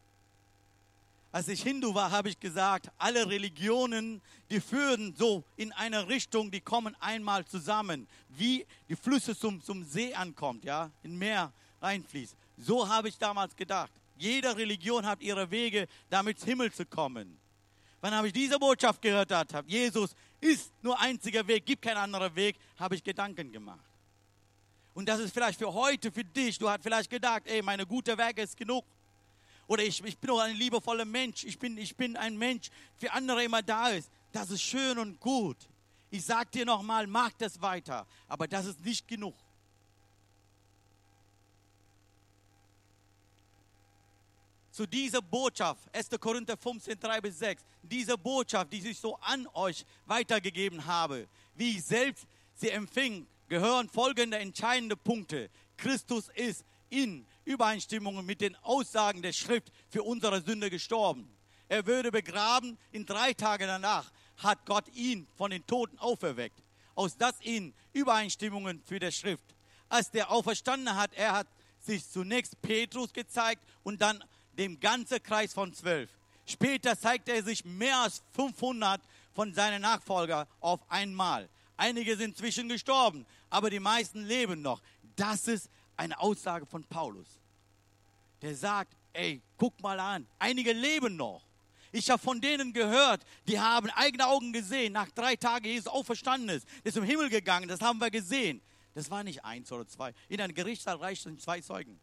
Als 1.33 1.49
ich 1.49 1.63
Hindu 1.63 1.95
war, 1.95 2.11
habe 2.11 2.29
ich 2.29 2.39
gesagt, 2.39 2.91
alle 2.99 3.27
Religionen, 3.31 4.21
die 4.51 4.61
führen 4.61 5.15
so 5.17 5.43
in 5.57 5.73
eine 5.73 6.07
Richtung, 6.07 6.51
die 6.51 6.61
kommen 6.61 6.95
einmal 7.01 7.47
zusammen, 7.47 8.07
wie 8.29 8.67
die 8.91 8.95
Flüsse 8.95 9.35
zum, 9.35 9.63
zum 9.63 9.85
See 9.85 10.13
ankommt, 10.13 10.67
ja, 10.67 10.91
in 11.03 11.17
Meer 11.17 11.51
reinfließt. 11.81 12.37
So 12.59 12.87
habe 12.87 13.09
ich 13.09 13.17
damals 13.17 13.57
gedacht. 13.57 13.93
Jede 14.19 14.55
Religion 14.55 15.07
hat 15.07 15.23
ihre 15.23 15.51
Wege, 15.51 15.89
damit 16.11 16.37
ins 16.37 16.45
Himmel 16.45 16.71
zu 16.71 16.85
kommen. 16.85 17.39
Wann 18.03 18.15
habe 18.15 18.27
ich 18.27 18.35
diese 18.35 18.59
Botschaft 18.59 19.01
gehört 19.01 19.33
habe, 19.33 19.67
Jesus 19.67 20.15
ist 20.43 20.75
nur 20.83 21.01
einziger 21.01 21.47
Weg, 21.47 21.65
gibt 21.65 21.81
kein 21.81 21.97
anderer 21.97 22.35
Weg, 22.37 22.59
habe 22.79 22.97
ich 22.97 23.03
Gedanken 23.03 23.51
gemacht. 23.51 23.96
Und 24.97 25.07
das 25.07 25.21
ist 25.21 25.35
vielleicht 25.35 25.59
für 25.59 25.75
heute, 25.75 26.11
für 26.11 26.25
dich. 26.25 26.59
Du 26.59 26.71
hast 26.71 26.83
vielleicht 26.83 27.11
gedacht, 27.11 27.43
ey, 27.45 27.61
meine 27.61 27.85
gute 27.85 28.17
Werke 28.17 28.41
ist 28.41 28.57
genug. 28.57 28.83
Oder 29.67 29.83
ich, 29.85 30.03
ich 30.03 30.17
bin 30.17 30.31
auch 30.31 30.39
ein 30.39 30.57
liebevoller 30.57 31.05
Mensch. 31.05 31.45
Ich 31.45 31.59
bin, 31.59 31.77
ich 31.77 31.95
bin 31.95 32.17
ein 32.17 32.39
Mensch, 32.39 32.71
für 32.97 33.13
andere 33.13 33.45
immer 33.45 33.61
da 33.61 33.91
ist. 33.91 34.11
Das 34.33 34.51
ist 34.51 34.63
schön 34.63 34.99
und 34.99 35.21
gut. 35.21 35.59
Ich 36.09 36.25
sage 36.25 36.49
dir 36.51 36.65
nochmal, 36.65 37.07
mach 37.07 37.31
das 37.35 37.61
weiter. 37.61 38.07
Aber 38.27 38.49
das 38.49 38.65
ist 38.65 38.83
nicht 38.83 39.07
genug. 39.07 39.35
zu 44.71 44.87
dieser 44.87 45.23
Botschaft, 45.23 45.89
1. 45.95 46.11
Korinther 46.21 46.55
15, 46.55 47.01
3 47.01 47.21
bis 47.23 47.39
6, 47.39 47.65
diese 47.83 48.19
Botschaft, 48.19 48.71
die 48.71 48.87
ich 48.87 48.99
so 48.99 49.17
an 49.17 49.47
euch 49.55 49.87
weitergegeben 50.05 50.85
habe, 50.85 51.29
wie 51.55 51.79
ich 51.79 51.85
selbst 51.85 52.27
sie 52.55 52.69
empfing, 52.69 53.27
gehören 53.49 53.89
folgende 53.89 54.39
entscheidende 54.39 54.97
Punkte. 54.97 55.51
Christus 55.77 56.29
ist 56.35 56.65
in 56.89 57.27
Übereinstimmung 57.45 58.25
mit 58.25 58.41
den 58.41 58.57
Aussagen 58.57 59.23
der 59.23 59.33
Schrift 59.33 59.73
für 59.89 60.03
unsere 60.03 60.41
Sünde 60.43 60.71
gestorben. 60.71 61.31
Er 61.69 61.87
würde 61.87 62.13
begraben, 62.13 62.79
in 62.93 63.07
drei 63.07 63.33
Tagen 63.33 63.67
danach 63.67 64.11
hat 64.37 64.67
Gott 64.67 64.89
ihn 64.95 65.27
von 65.37 65.51
den 65.51 65.67
Toten 65.67 65.99
auferweckt. 65.99 66.63
Aus 66.95 67.17
das 67.17 67.35
in 67.41 67.75
Übereinstimmungen 67.93 68.83
für 68.85 68.99
der 68.99 69.11
Schrift. 69.11 69.55
Als 69.89 70.11
der 70.11 70.31
auferstanden 70.31 70.95
hat, 70.97 71.13
er 71.15 71.33
hat 71.33 71.49
sich 71.81 72.09
zunächst 72.09 72.61
Petrus 72.63 73.13
gezeigt 73.13 73.63
und 73.83 74.01
dann 74.01 74.23
dem 74.53 74.81
ganzen 74.81 75.23
Kreis 75.23 75.53
von 75.53 75.73
zwölf. 75.73 76.11
Später 76.47 76.99
zeigte 76.99 77.33
er 77.33 77.43
sich 77.43 77.65
mehr 77.65 77.99
als 77.99 78.23
500 78.33 79.01
von 79.33 79.53
seinen 79.53 79.83
Nachfolgern 79.83 80.47
auf 80.61 80.81
einmal. 80.91 81.49
Einige 81.77 82.17
sind 82.17 82.37
zwischen 82.37 82.69
gestorben, 82.69 83.27
aber 83.51 83.71
die 83.71 83.81
meisten 83.81 84.25
leben 84.25 84.63
noch. 84.63 84.81
Das 85.15 85.49
ist 85.49 85.71
eine 85.97 86.19
Aussage 86.19 86.67
von 86.67 86.85
Paulus. 86.85 87.27
Der 88.43 88.55
sagt, 88.55 88.97
ey, 89.13 89.43
guck 89.57 89.81
mal 89.81 89.99
an, 89.99 90.27
einige 90.39 90.73
leben 90.73 91.17
noch. 91.17 91.43
Ich 91.93 92.11
habe 92.11 92.23
von 92.23 92.41
denen 92.41 92.73
gehört, 92.73 93.25
die 93.47 93.59
haben 93.59 93.89
eigene 93.91 94.27
Augen 94.27 94.53
gesehen, 94.53 94.93
nach 94.93 95.11
drei 95.11 95.37
Tagen 95.37 95.67
Jesus 95.67 95.87
auferstanden 95.87 96.51
ist, 96.51 96.67
ist 96.85 96.97
im 96.97 97.05
Himmel 97.05 97.31
gegangen, 97.31 97.69
das 97.69 97.81
haben 97.81 97.99
wir 97.99 98.11
gesehen. 98.11 98.61
Das 98.95 99.11
war 99.11 99.23
nicht 99.23 99.45
eins 99.45 99.71
oder 99.73 99.87
zwei. 99.87 100.15
In 100.29 100.41
einem 100.41 100.55
Gerichtssaal 100.55 100.97
reichten 100.97 101.39
zwei 101.39 101.61
Zeugen. 101.61 102.01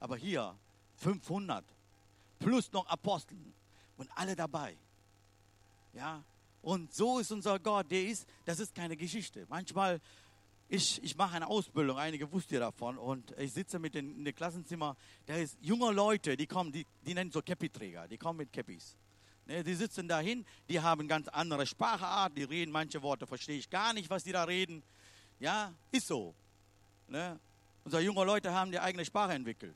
Aber 0.00 0.16
hier 0.16 0.56
500 0.96 1.64
plus 2.38 2.72
noch 2.72 2.86
Aposteln 2.86 3.54
und 3.96 4.10
alle 4.14 4.34
dabei. 4.34 4.76
Ja, 5.92 6.22
und 6.68 6.92
so 6.92 7.18
ist 7.18 7.32
unser 7.32 7.58
Gott, 7.58 7.90
der 7.90 8.04
ist, 8.04 8.28
das 8.44 8.60
ist 8.60 8.74
keine 8.74 8.94
Geschichte. 8.94 9.46
Manchmal, 9.48 10.02
ich, 10.68 11.02
ich 11.02 11.16
mache 11.16 11.36
eine 11.36 11.46
Ausbildung, 11.46 11.96
einige 11.96 12.30
wussten 12.30 12.52
ja 12.52 12.60
davon, 12.60 12.98
und 12.98 13.34
ich 13.38 13.54
sitze 13.54 13.78
mit 13.78 13.94
den, 13.94 14.18
in 14.18 14.24
dem 14.26 14.34
Klassenzimmer, 14.34 14.94
da 15.24 15.36
ist 15.36 15.56
junge 15.62 15.90
Leute, 15.92 16.36
die 16.36 16.46
kommen, 16.46 16.70
die, 16.70 16.84
die 17.06 17.14
nennen 17.14 17.32
so 17.32 17.40
Käppiträger, 17.40 18.06
die 18.06 18.18
kommen 18.18 18.40
mit 18.40 18.52
Käppis. 18.52 18.98
Ne, 19.46 19.64
die 19.64 19.74
sitzen 19.74 20.08
dahin, 20.08 20.44
die 20.68 20.78
haben 20.78 21.08
ganz 21.08 21.28
andere 21.28 21.66
Sprachart, 21.66 22.36
die 22.36 22.42
reden, 22.44 22.70
manche 22.70 23.00
Worte 23.00 23.26
verstehe 23.26 23.56
ich 23.56 23.70
gar 23.70 23.94
nicht, 23.94 24.10
was 24.10 24.24
die 24.24 24.32
da 24.32 24.44
reden. 24.44 24.82
Ja, 25.40 25.72
ist 25.90 26.08
so. 26.08 26.34
Ne? 27.06 27.40
Unsere 27.84 28.02
junge 28.02 28.24
Leute 28.24 28.52
haben 28.52 28.70
die 28.70 28.78
eigene 28.78 29.06
Sprache 29.06 29.32
entwickelt 29.32 29.74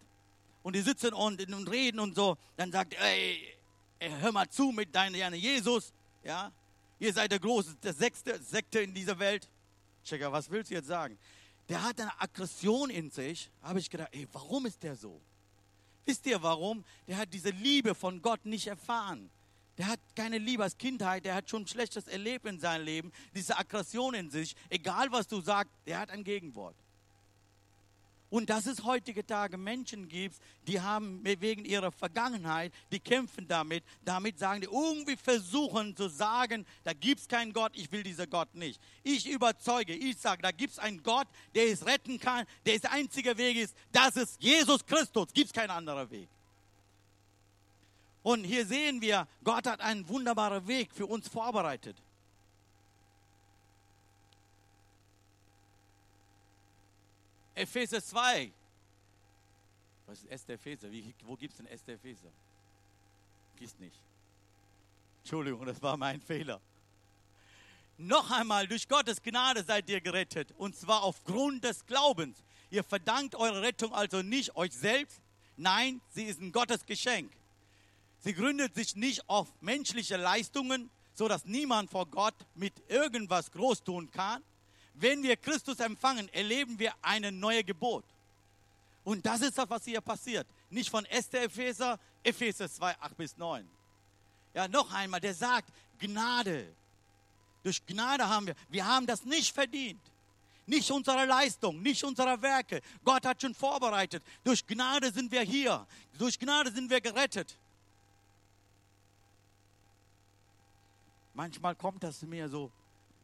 und 0.62 0.76
die 0.76 0.82
sitzen 0.82 1.14
und, 1.14 1.40
und 1.54 1.70
reden 1.70 2.00
und 2.00 2.14
so, 2.14 2.36
dann 2.58 2.70
sagt 2.70 2.92
er, 2.92 4.20
hör 4.20 4.32
mal 4.32 4.46
zu 4.50 4.72
mit 4.72 4.94
deinem 4.94 5.32
Jesus, 5.32 5.94
ja, 6.22 6.52
ihr 7.02 7.12
seid 7.12 7.32
der 7.32 7.40
große, 7.40 7.74
der 7.82 7.92
sechste 7.92 8.40
Sekte 8.40 8.80
in 8.80 8.94
dieser 8.94 9.18
Welt. 9.18 9.48
Checker, 10.04 10.30
was 10.30 10.48
willst 10.50 10.70
du 10.70 10.74
jetzt 10.76 10.86
sagen? 10.86 11.18
Der 11.68 11.82
hat 11.82 12.00
eine 12.00 12.20
Aggression 12.20 12.90
in 12.90 13.10
sich, 13.10 13.50
habe 13.60 13.80
ich 13.80 13.90
gedacht, 13.90 14.10
ey, 14.12 14.28
warum 14.32 14.66
ist 14.66 14.82
der 14.82 14.94
so? 14.94 15.20
Wisst 16.04 16.26
ihr 16.26 16.42
warum? 16.42 16.84
Der 17.08 17.16
hat 17.16 17.32
diese 17.34 17.50
Liebe 17.50 17.94
von 17.94 18.22
Gott 18.22 18.44
nicht 18.46 18.68
erfahren. 18.68 19.30
Der 19.78 19.88
hat 19.88 20.00
keine 20.14 20.38
Liebe 20.38 20.62
als 20.62 20.78
Kindheit, 20.78 21.24
der 21.24 21.34
hat 21.34 21.50
schon 21.50 21.66
Schlechtes 21.66 22.06
erlebt 22.06 22.46
in 22.46 22.60
seinem 22.60 22.84
Leben, 22.84 23.12
diese 23.34 23.56
Aggression 23.56 24.14
in 24.14 24.30
sich. 24.30 24.54
Egal 24.68 25.10
was 25.10 25.26
du 25.26 25.40
sagst, 25.40 25.72
der 25.86 25.98
hat 25.98 26.10
ein 26.10 26.22
Gegenwort. 26.22 26.76
Und 28.32 28.48
dass 28.48 28.64
es 28.64 28.82
heutige 28.82 29.26
Tage 29.26 29.58
Menschen 29.58 30.08
gibt, 30.08 30.36
die 30.66 30.80
haben 30.80 31.20
wegen 31.22 31.66
ihrer 31.66 31.92
Vergangenheit, 31.92 32.72
die 32.90 32.98
kämpfen 32.98 33.46
damit, 33.46 33.84
damit 34.06 34.38
sagen 34.38 34.62
die, 34.62 34.68
irgendwie 34.68 35.18
versuchen 35.18 35.94
zu 35.94 36.08
sagen, 36.08 36.64
da 36.82 36.94
gibt 36.94 37.20
es 37.20 37.28
keinen 37.28 37.52
Gott, 37.52 37.72
ich 37.74 37.92
will 37.92 38.02
dieser 38.02 38.26
Gott 38.26 38.54
nicht. 38.54 38.80
Ich 39.02 39.28
überzeuge, 39.28 39.94
ich 39.94 40.16
sage, 40.16 40.40
da 40.40 40.50
gibt 40.50 40.72
es 40.72 40.78
einen 40.78 41.02
Gott, 41.02 41.26
der 41.54 41.66
es 41.66 41.84
retten 41.84 42.18
kann, 42.18 42.46
der 42.64 42.78
der 42.78 42.92
einzige 42.92 43.36
Weg 43.36 43.58
ist, 43.58 43.76
das 43.92 44.16
ist 44.16 44.42
Jesus 44.42 44.82
Christus, 44.86 45.26
gibt 45.34 45.48
es 45.48 45.52
keinen 45.52 45.68
anderen 45.68 46.10
Weg. 46.10 46.30
Und 48.22 48.44
hier 48.44 48.64
sehen 48.64 49.02
wir, 49.02 49.28
Gott 49.44 49.66
hat 49.66 49.82
einen 49.82 50.08
wunderbaren 50.08 50.66
Weg 50.66 50.90
für 50.94 51.04
uns 51.04 51.28
vorbereitet. 51.28 51.98
Epheser 57.54 58.02
2. 58.02 58.52
Was 60.06 60.18
ist 60.18 60.30
Esther 60.30 60.54
Epheser? 60.54 60.90
Wie, 60.90 61.14
wo 61.24 61.36
gibt 61.36 61.52
es 61.52 61.58
denn 61.58 61.66
Esther 61.66 61.94
Epheser? 61.94 62.30
Gibt's 63.56 63.78
nicht. 63.78 64.00
Entschuldigung, 65.22 65.64
das 65.66 65.80
war 65.80 65.96
mein 65.96 66.20
Fehler. 66.20 66.60
Noch 67.98 68.30
einmal, 68.30 68.66
durch 68.66 68.88
Gottes 68.88 69.22
Gnade 69.22 69.62
seid 69.62 69.88
ihr 69.88 70.00
gerettet. 70.00 70.52
Und 70.58 70.74
zwar 70.74 71.02
aufgrund 71.02 71.62
des 71.64 71.86
Glaubens. 71.86 72.42
Ihr 72.70 72.82
verdankt 72.82 73.34
eure 73.34 73.62
Rettung 73.62 73.92
also 73.92 74.22
nicht 74.22 74.56
euch 74.56 74.72
selbst. 74.72 75.20
Nein, 75.56 76.00
sie 76.10 76.24
ist 76.24 76.40
ein 76.40 76.52
Gottes 76.52 76.84
Geschenk. 76.84 77.30
Sie 78.18 78.34
gründet 78.34 78.74
sich 78.74 78.96
nicht 78.96 79.28
auf 79.28 79.48
menschliche 79.60 80.16
Leistungen, 80.16 80.90
so 81.14 81.28
dass 81.28 81.44
niemand 81.44 81.90
vor 81.90 82.06
Gott 82.06 82.34
mit 82.54 82.72
irgendwas 82.88 83.50
groß 83.52 83.84
tun 83.84 84.10
kann. 84.10 84.42
Wenn 84.94 85.22
wir 85.22 85.36
Christus 85.36 85.80
empfangen, 85.80 86.28
erleben 86.32 86.78
wir 86.78 86.92
eine 87.02 87.32
neue 87.32 87.64
Geburt. 87.64 88.04
Und 89.04 89.24
das 89.26 89.40
ist 89.40 89.58
das, 89.58 89.68
was 89.68 89.84
hier 89.84 90.00
passiert. 90.00 90.46
Nicht 90.70 90.90
von 90.90 91.04
Esther 91.06 91.44
Epheser, 91.44 91.98
Epheser 92.22 92.70
2, 92.70 93.00
8 93.00 93.16
bis 93.16 93.36
9. 93.36 93.68
Ja, 94.54 94.68
noch 94.68 94.92
einmal, 94.92 95.20
der 95.20 95.34
sagt, 95.34 95.72
Gnade. 95.98 96.74
Durch 97.62 97.84
Gnade 97.86 98.28
haben 98.28 98.46
wir, 98.46 98.54
wir 98.68 98.86
haben 98.86 99.06
das 99.06 99.24
nicht 99.24 99.54
verdient. 99.54 100.00
Nicht 100.66 100.90
unsere 100.90 101.26
Leistung, 101.26 101.82
nicht 101.82 102.04
unsere 102.04 102.40
Werke. 102.40 102.80
Gott 103.04 103.26
hat 103.26 103.42
schon 103.42 103.54
vorbereitet. 103.54 104.22
Durch 104.44 104.64
Gnade 104.66 105.10
sind 105.12 105.32
wir 105.32 105.42
hier. 105.42 105.86
Durch 106.18 106.38
Gnade 106.38 106.70
sind 106.70 106.88
wir 106.88 107.00
gerettet. 107.00 107.56
Manchmal 111.34 111.74
kommt 111.74 112.02
das 112.02 112.22
mir 112.22 112.48
so, 112.48 112.70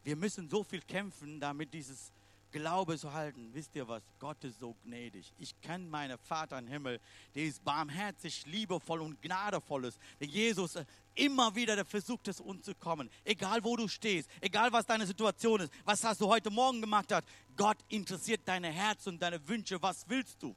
wir 0.09 0.17
müssen 0.17 0.49
so 0.49 0.65
viel 0.65 0.81
kämpfen, 0.81 1.39
damit 1.39 1.75
dieses 1.75 2.13
Glaube 2.51 2.97
zu 2.97 3.13
halten. 3.13 3.51
Wisst 3.53 3.77
ihr 3.77 3.87
was? 3.87 4.03
Gott 4.19 4.43
ist 4.43 4.59
so 4.59 4.75
gnädig. 4.83 5.35
Ich 5.39 5.61
kenne 5.61 5.85
meinen 5.85 6.17
Vater 6.17 6.59
im 6.59 6.67
Himmel, 6.67 6.99
der 7.35 7.45
ist 7.45 7.63
barmherzig, 7.63 8.47
liebevoll 8.47 9.03
und 9.03 9.21
gnadevoll 9.21 9.85
ist. 9.85 9.99
Der 10.19 10.27
Jesus 10.27 10.77
äh, 10.77 10.87
immer 11.15 11.55
wieder 11.55 11.77
der 11.77 11.85
versucht 11.85 12.27
es 12.29 12.41
uns 12.41 12.65
zu 12.65 12.75
kommen. 12.75 13.11
Egal 13.23 13.63
wo 13.63 13.77
du 13.77 13.87
stehst, 13.87 14.31
egal 14.41 14.73
was 14.73 14.87
deine 14.87 15.07
Situation 15.07 15.61
ist, 15.61 15.73
was 15.85 16.03
hast 16.03 16.23
du 16.23 16.27
heute 16.27 16.49
Morgen 16.49 16.81
gemacht 16.81 17.13
hast. 17.13 17.29
Gott 17.55 17.77
interessiert 17.91 18.41
deine 18.47 18.69
Herz 18.69 19.07
und 19.07 19.21
deine 19.21 19.47
Wünsche. 19.47 19.83
Was 19.83 20.09
willst 20.09 20.43
du? 20.43 20.57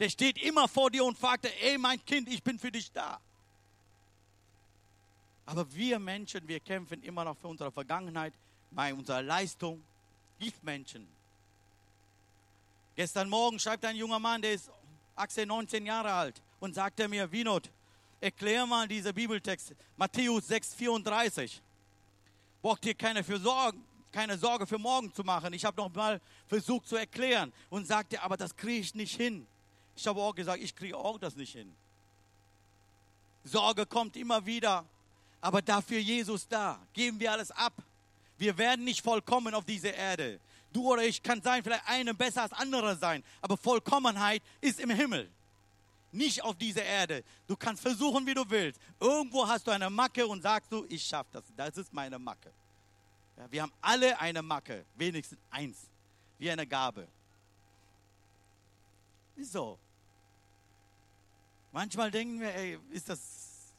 Der 0.00 0.08
steht 0.08 0.42
immer 0.42 0.68
vor 0.68 0.90
dir 0.90 1.04
und 1.04 1.18
fragt, 1.18 1.44
ey 1.60 1.76
mein 1.76 2.02
Kind, 2.02 2.30
ich 2.30 2.42
bin 2.42 2.58
für 2.58 2.72
dich 2.72 2.90
da. 2.92 3.20
Aber 5.46 5.72
wir 5.74 5.98
Menschen, 5.98 6.46
wir 6.46 6.60
kämpfen 6.60 7.02
immer 7.02 7.24
noch 7.24 7.36
für 7.36 7.48
unsere 7.48 7.72
Vergangenheit, 7.72 8.32
bei 8.70 8.94
unserer 8.94 9.22
Leistung. 9.22 9.82
Giftmenschen. 10.38 11.06
Gestern 12.96 13.28
Morgen 13.28 13.58
schreibt 13.58 13.84
ein 13.84 13.94
junger 13.94 14.18
Mann, 14.18 14.42
der 14.42 14.54
ist 14.54 14.70
18, 15.14 15.46
19 15.46 15.86
Jahre 15.86 16.12
alt, 16.12 16.42
und 16.58 16.74
sagte 16.74 17.06
mir, 17.08 17.30
Winot, 17.30 17.70
erklär 18.20 18.66
mal 18.66 18.88
diesen 18.88 19.14
Bibeltext, 19.14 19.72
Matthäus 19.96 20.48
6, 20.48 20.74
34. 20.74 21.62
Braucht 22.60 22.84
ihr 22.86 22.94
keine, 22.94 23.22
für 23.22 23.38
Sorgen, 23.38 23.84
keine 24.10 24.36
Sorge 24.36 24.66
für 24.66 24.78
morgen 24.78 25.12
zu 25.12 25.24
machen. 25.24 25.52
Ich 25.52 25.64
habe 25.64 25.80
noch 25.80 25.92
mal 25.94 26.20
versucht 26.46 26.86
zu 26.86 26.96
erklären 26.96 27.52
und 27.70 27.86
sagte, 27.86 28.20
aber 28.22 28.36
das 28.36 28.54
kriege 28.54 28.80
ich 28.80 28.94
nicht 28.94 29.16
hin. 29.16 29.46
Ich 29.96 30.06
habe 30.06 30.20
auch 30.20 30.34
gesagt, 30.34 30.62
ich 30.62 30.74
kriege 30.74 30.96
auch 30.96 31.18
das 31.18 31.36
nicht 31.36 31.52
hin. 31.52 31.72
Sorge 33.44 33.86
kommt 33.86 34.16
immer 34.16 34.44
wieder. 34.44 34.84
Aber 35.42 35.60
dafür 35.60 35.98
Jesus 35.98 36.48
da. 36.48 36.80
Geben 36.94 37.20
wir 37.20 37.32
alles 37.32 37.50
ab. 37.50 37.74
Wir 38.38 38.56
werden 38.56 38.84
nicht 38.84 39.02
vollkommen 39.02 39.52
auf 39.52 39.64
dieser 39.64 39.92
Erde. 39.92 40.40
Du 40.72 40.90
oder 40.90 41.04
ich 41.04 41.22
kann 41.22 41.42
sein, 41.42 41.62
vielleicht 41.62 41.86
eine 41.86 42.14
besser 42.14 42.42
als 42.42 42.52
andere 42.52 42.96
sein. 42.96 43.22
Aber 43.42 43.58
Vollkommenheit 43.58 44.42
ist 44.60 44.80
im 44.80 44.88
Himmel. 44.88 45.28
Nicht 46.12 46.42
auf 46.42 46.56
dieser 46.56 46.84
Erde. 46.84 47.24
Du 47.46 47.56
kannst 47.56 47.82
versuchen, 47.82 48.24
wie 48.24 48.34
du 48.34 48.48
willst. 48.48 48.80
Irgendwo 49.00 49.46
hast 49.46 49.66
du 49.66 49.72
eine 49.72 49.90
Macke 49.90 50.26
und 50.26 50.42
sagst 50.42 50.70
du, 50.70 50.86
ich 50.88 51.04
schaffe 51.04 51.28
das. 51.32 51.44
Das 51.56 51.76
ist 51.76 51.92
meine 51.92 52.18
Macke. 52.18 52.52
Ja, 53.36 53.50
wir 53.50 53.62
haben 53.62 53.72
alle 53.80 54.18
eine 54.20 54.42
Macke. 54.42 54.84
Wenigstens 54.94 55.38
eins. 55.50 55.76
Wie 56.38 56.50
eine 56.50 56.66
Gabe. 56.66 57.08
Wieso? 59.34 59.78
Manchmal 61.72 62.10
denken 62.10 62.40
wir, 62.40 62.54
ey, 62.54 62.78
ist 62.90 63.08
das, 63.08 63.18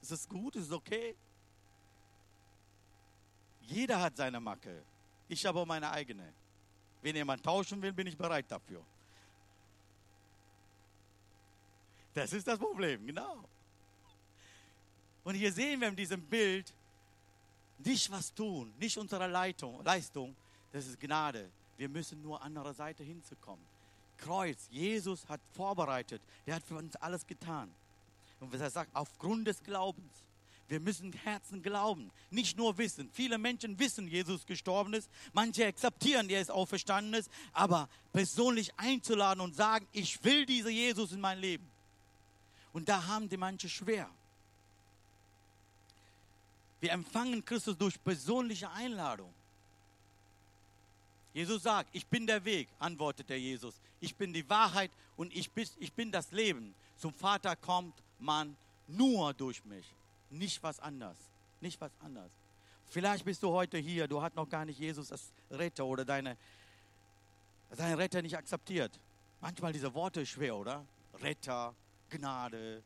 ist 0.01 0.11
das 0.11 0.27
gut? 0.27 0.55
Ist 0.55 0.65
es 0.65 0.71
okay? 0.71 1.15
Jeder 3.63 4.01
hat 4.01 4.17
seine 4.17 4.39
Macke. 4.39 4.83
Ich 5.27 5.45
habe 5.45 5.65
meine 5.65 5.89
eigene. 5.89 6.33
Wenn 7.01 7.15
jemand 7.15 7.43
tauschen 7.43 7.81
will, 7.81 7.91
bin 7.91 8.07
ich 8.07 8.17
bereit 8.17 8.45
dafür. 8.49 8.83
Das 12.13 12.31
ist 12.31 12.47
das 12.47 12.59
Problem, 12.59 13.05
genau. 13.05 13.43
Und 15.23 15.35
hier 15.35 15.51
sehen 15.51 15.81
wir 15.81 15.87
in 15.87 15.95
diesem 15.95 16.21
Bild 16.21 16.73
nicht 17.79 18.09
was 18.11 18.33
tun, 18.33 18.73
nicht 18.77 18.97
unsere 18.97 19.27
Leitung, 19.27 19.83
Leistung, 19.83 20.35
das 20.71 20.85
ist 20.85 20.99
Gnade. 20.99 21.49
Wir 21.77 21.89
müssen 21.89 22.21
nur 22.21 22.39
an 22.41 22.55
andere 22.55 22.73
Seite 22.73 23.03
hinzukommen. 23.03 23.65
Kreuz, 24.17 24.67
Jesus 24.69 25.27
hat 25.27 25.41
vorbereitet, 25.53 26.21
er 26.45 26.55
hat 26.55 26.63
für 26.63 26.75
uns 26.75 26.95
alles 26.97 27.25
getan. 27.25 27.73
Und 28.39 28.53
was 28.53 28.61
er 28.61 28.69
sagt, 28.69 28.95
aufgrund 28.95 29.47
des 29.47 29.61
Glaubens. 29.63 30.23
Wir 30.73 30.79
müssen 30.79 31.13
Herzen 31.13 31.61
glauben, 31.61 32.09
nicht 32.31 32.57
nur 32.57 32.79
wissen. 32.79 33.07
Viele 33.13 33.37
Menschen 33.37 33.77
wissen, 33.77 34.07
Jesus 34.07 34.43
gestorben 34.43 34.95
ist. 34.95 35.07
Manche 35.31 35.67
akzeptieren, 35.67 36.27
er 36.31 36.41
ist 36.41 36.49
auferstanden 36.49 37.13
ist. 37.13 37.29
Aber 37.51 37.87
persönlich 38.11 38.73
einzuladen 38.77 39.39
und 39.41 39.55
sagen, 39.55 39.85
ich 39.91 40.23
will 40.23 40.47
diesen 40.47 40.71
Jesus 40.71 41.11
in 41.11 41.21
mein 41.21 41.37
Leben. 41.37 41.69
Und 42.71 42.89
da 42.89 43.05
haben 43.05 43.29
die 43.29 43.37
manche 43.37 43.69
schwer. 43.69 44.09
Wir 46.81 46.91
empfangen 46.91 47.45
Christus 47.45 47.77
durch 47.77 48.03
persönliche 48.03 48.71
Einladung. 48.71 49.31
Jesus 51.35 51.61
sagt, 51.61 51.89
ich 51.93 52.07
bin 52.07 52.25
der 52.25 52.43
Weg, 52.45 52.67
antwortet 52.79 53.29
der 53.29 53.39
Jesus. 53.39 53.75
Ich 53.99 54.15
bin 54.15 54.33
die 54.33 54.49
Wahrheit 54.49 54.89
und 55.17 55.35
ich 55.35 55.51
bin, 55.51 55.69
ich 55.77 55.93
bin 55.93 56.11
das 56.11 56.31
Leben. 56.31 56.73
Zum 56.97 57.13
Vater 57.13 57.55
kommt 57.55 57.93
man 58.17 58.57
nur 58.87 59.35
durch 59.35 59.63
mich. 59.65 59.85
Nicht 60.33 60.63
was 60.63 60.79
anderes. 60.79 61.17
Nicht 61.61 61.79
was 61.79 61.91
anderes. 61.99 62.31
Vielleicht 62.87 63.23
bist 63.23 63.41
du 63.43 63.51
heute 63.51 63.77
hier, 63.77 64.07
du 64.07 64.21
hast 64.21 64.35
noch 64.35 64.49
gar 64.49 64.65
nicht 64.65 64.79
Jesus 64.79 65.11
als 65.11 65.31
Retter 65.51 65.85
oder 65.85 66.03
deine, 66.05 66.37
deinen 67.77 67.95
Retter 67.95 68.21
nicht 68.21 68.35
akzeptiert. 68.35 68.99
Manchmal 69.41 69.73
diese 69.73 69.93
Worte 69.93 70.25
schwer, 70.25 70.55
oder? 70.55 70.85
Retter, 71.21 71.73
Gnade. 72.09 72.83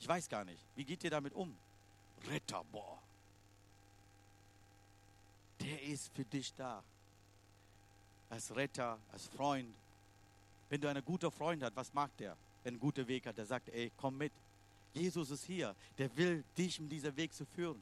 Ich 0.00 0.06
weiß 0.06 0.28
gar 0.28 0.44
nicht. 0.44 0.60
Wie 0.76 0.84
geht 0.84 1.02
ihr 1.02 1.10
damit 1.10 1.34
um? 1.34 1.56
Retter, 2.28 2.64
boah. 2.70 2.98
Der 5.60 5.82
ist 5.82 6.14
für 6.14 6.24
dich 6.24 6.54
da. 6.54 6.82
Als 8.30 8.54
Retter, 8.54 8.98
als 9.12 9.26
Freund. 9.26 9.74
Wenn 10.68 10.80
du 10.80 10.88
einen 10.88 11.04
guten 11.04 11.30
Freund 11.30 11.62
hast, 11.62 11.74
was 11.74 11.92
macht 11.92 12.20
der? 12.20 12.36
Wenn 12.62 12.74
einen 12.74 12.80
guten 12.80 13.06
Weg 13.08 13.26
hat, 13.26 13.36
der 13.36 13.46
sagt, 13.46 13.68
ey, 13.70 13.90
komm 13.96 14.18
mit. 14.18 14.32
Jesus 14.94 15.30
ist 15.30 15.44
hier. 15.44 15.74
Der 15.96 16.14
will 16.16 16.44
dich 16.56 16.78
in 16.78 16.88
diesen 16.88 17.16
Weg 17.16 17.32
zu 17.32 17.44
führen. 17.44 17.80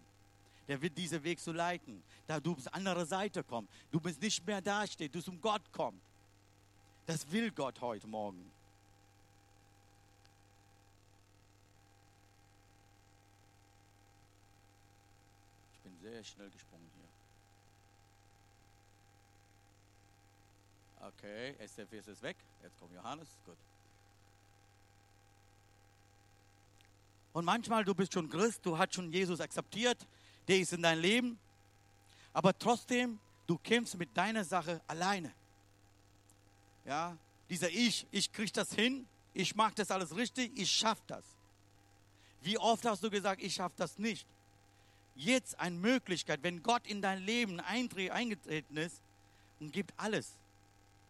Der 0.68 0.80
will 0.80 0.90
diesen 0.90 1.22
Weg 1.22 1.38
zu 1.38 1.52
leiten. 1.52 2.02
Da 2.26 2.40
du 2.40 2.54
bis 2.54 2.66
andere 2.68 3.06
Seite 3.06 3.44
kommst. 3.44 3.72
Du 3.90 4.00
bist 4.00 4.20
nicht 4.20 4.44
mehr 4.46 4.60
dasteht, 4.60 5.14
du 5.14 5.22
zum 5.22 5.40
Gott 5.40 5.62
kommst. 5.72 6.02
Das 7.06 7.30
will 7.30 7.52
Gott 7.52 7.80
heute 7.80 8.06
Morgen. 8.08 8.50
Ich 15.72 15.80
bin 15.80 15.96
sehr 16.00 16.24
schnell 16.24 16.50
gesprungen 16.50 16.90
hier. 16.96 17.06
Okay, 21.08 21.54
SFS 21.64 22.08
ist 22.08 22.22
weg. 22.22 22.36
Jetzt 22.64 22.76
kommt 22.80 22.92
Johannes. 22.92 23.28
Gut. 23.44 23.56
Und 27.36 27.44
manchmal, 27.44 27.84
du 27.84 27.94
bist 27.94 28.14
schon 28.14 28.30
Christ, 28.30 28.64
du 28.64 28.78
hast 28.78 28.94
schon 28.94 29.12
Jesus 29.12 29.42
akzeptiert, 29.42 30.06
der 30.48 30.58
ist 30.58 30.72
in 30.72 30.80
deinem 30.80 31.02
Leben. 31.02 31.38
Aber 32.32 32.58
trotzdem, 32.58 33.18
du 33.46 33.58
kämpfst 33.58 33.98
mit 33.98 34.16
deiner 34.16 34.42
Sache 34.42 34.80
alleine. 34.86 35.34
Ja, 36.86 37.14
dieser 37.50 37.68
Ich, 37.68 38.06
ich 38.10 38.32
kriege 38.32 38.52
das 38.52 38.72
hin, 38.72 39.06
ich 39.34 39.54
mache 39.54 39.74
das 39.74 39.90
alles 39.90 40.16
richtig, 40.16 40.50
ich 40.58 40.70
schaffe 40.70 41.02
das. 41.08 41.26
Wie 42.40 42.56
oft 42.56 42.86
hast 42.86 43.02
du 43.02 43.10
gesagt, 43.10 43.42
ich 43.42 43.52
schaffe 43.52 43.74
das 43.76 43.98
nicht? 43.98 44.26
Jetzt 45.14 45.60
eine 45.60 45.76
Möglichkeit, 45.76 46.42
wenn 46.42 46.62
Gott 46.62 46.86
in 46.86 47.02
dein 47.02 47.22
Leben 47.22 47.60
eingetreten 47.60 48.78
ist 48.78 49.02
und 49.60 49.74
gibt 49.74 49.92
alles, 49.98 50.38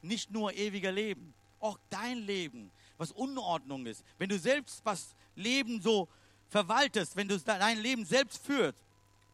nicht 0.03 0.33
nur 0.33 0.53
ewiger 0.55 0.91
Leben, 0.91 1.35
auch 1.61 1.79
dein 1.89 2.19
Leben, 2.19 2.73
was 2.99 3.13
Unordnung 3.13 3.87
ist. 3.87 4.05
Wenn 4.19 4.29
du 4.29 4.39
selbst 4.39 4.81
was 4.85 5.15
Leben 5.35 5.81
so 5.81 6.09
verwaltest, 6.49 7.17
wenn 7.17 7.29
du 7.29 7.39
dein 7.39 7.79
Leben 7.79 8.05
selbst 8.05 8.45
führst, 8.45 8.79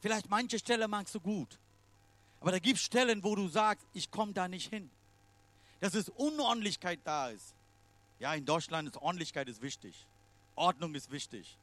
vielleicht 0.00 0.28
manche 0.28 0.58
Stelle 0.58 0.88
magst 0.88 1.14
du 1.14 1.20
gut, 1.20 1.58
aber 2.40 2.50
da 2.50 2.58
gibt 2.58 2.78
es 2.78 2.84
Stellen, 2.84 3.22
wo 3.22 3.36
du 3.36 3.46
sagst, 3.46 3.86
ich 3.92 4.10
komme 4.10 4.32
da 4.32 4.48
nicht 4.48 4.68
hin. 4.68 4.90
Dass 5.78 5.94
es 5.94 6.08
Unordentlichkeit 6.08 6.98
da 7.04 7.28
ist. 7.28 7.54
Ja, 8.18 8.34
in 8.34 8.44
Deutschland 8.44 8.88
ist 8.88 8.96
Ordentlichkeit 8.96 9.48
ist 9.48 9.62
wichtig. 9.62 10.06
Ordnung 10.56 10.94
ist 10.94 11.10
wichtig. 11.10 11.56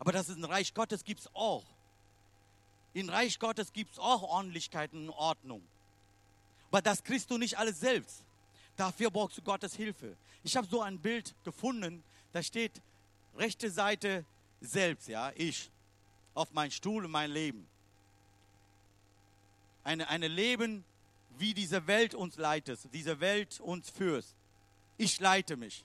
Aber 0.00 0.10
das 0.10 0.28
ist 0.28 0.36
ein 0.36 0.44
Reich 0.44 0.74
Gottes 0.74 1.04
gibt 1.04 1.20
es 1.20 1.34
auch. 1.34 1.64
In 2.94 3.08
Reich 3.08 3.38
Gottes 3.38 3.72
gibt 3.72 3.92
es 3.92 3.98
auch 3.98 4.22
Ordentlichkeit 4.22 4.92
und 4.92 5.10
Ordnung. 5.10 5.62
Aber 6.70 6.82
das 6.82 7.04
kriegst 7.04 7.30
du 7.30 7.38
nicht 7.38 7.58
alles 7.58 7.78
selbst. 7.78 8.24
Dafür 8.76 9.10
brauchst 9.10 9.38
du 9.38 9.42
Gottes 9.42 9.74
Hilfe. 9.74 10.16
Ich 10.42 10.56
habe 10.56 10.66
so 10.66 10.80
ein 10.80 10.98
Bild 10.98 11.34
gefunden, 11.44 12.02
da 12.32 12.42
steht 12.42 12.80
rechte 13.36 13.70
Seite 13.70 14.24
selbst, 14.60 15.08
ja, 15.08 15.32
ich, 15.34 15.70
auf 16.34 16.52
meinen 16.52 16.70
Stuhl 16.70 17.06
mein 17.08 17.30
Leben. 17.30 17.66
Eine, 19.84 20.08
eine 20.08 20.28
Leben, 20.28 20.84
wie 21.38 21.54
diese 21.54 21.86
Welt 21.86 22.14
uns 22.14 22.36
leitet, 22.36 22.80
diese 22.92 23.20
Welt 23.20 23.60
uns 23.60 23.90
führt. 23.90 24.26
Ich 24.96 25.18
leite 25.20 25.56
mich. 25.56 25.84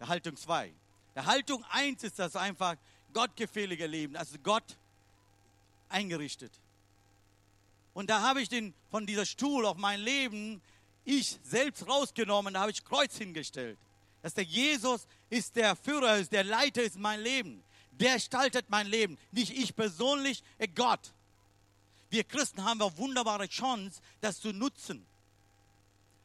Der 0.00 0.08
Haltung 0.08 0.36
2. 0.36 0.72
Der 1.14 1.26
Haltung 1.26 1.64
1 1.70 2.04
ist 2.04 2.18
das 2.18 2.36
einfach 2.36 2.76
gottgefällige 3.12 3.86
Leben, 3.86 4.16
also 4.16 4.38
Gott 4.42 4.76
eingerichtet. 5.88 6.52
Und 7.94 8.10
da 8.10 8.20
habe 8.20 8.40
ich 8.40 8.48
den, 8.48 8.74
von 8.90 9.06
dieser 9.06 9.26
Stuhl 9.26 9.66
auf 9.66 9.76
mein 9.76 10.00
Leben, 10.00 10.62
ich 11.08 11.38
selbst 11.42 11.88
rausgenommen, 11.88 12.54
da 12.54 12.60
habe 12.60 12.70
ich 12.70 12.84
Kreuz 12.84 13.16
hingestellt. 13.16 13.78
Dass 14.20 14.34
der 14.34 14.44
Jesus 14.44 15.06
ist 15.30 15.56
der 15.56 15.74
Führer, 15.74 16.18
ist 16.18 16.32
der 16.32 16.44
Leiter 16.44 16.82
ist 16.82 16.98
mein 16.98 17.20
Leben. 17.20 17.64
Der 17.92 18.14
gestaltet 18.14 18.66
mein 18.68 18.86
Leben. 18.86 19.16
Nicht 19.32 19.56
ich 19.56 19.74
persönlich, 19.74 20.42
äh, 20.58 20.68
Gott. 20.68 21.12
Wir 22.10 22.24
Christen 22.24 22.62
haben 22.62 22.80
eine 22.82 22.96
wunderbare 22.98 23.48
Chance, 23.48 24.00
das 24.20 24.40
zu 24.40 24.52
nutzen. 24.52 25.06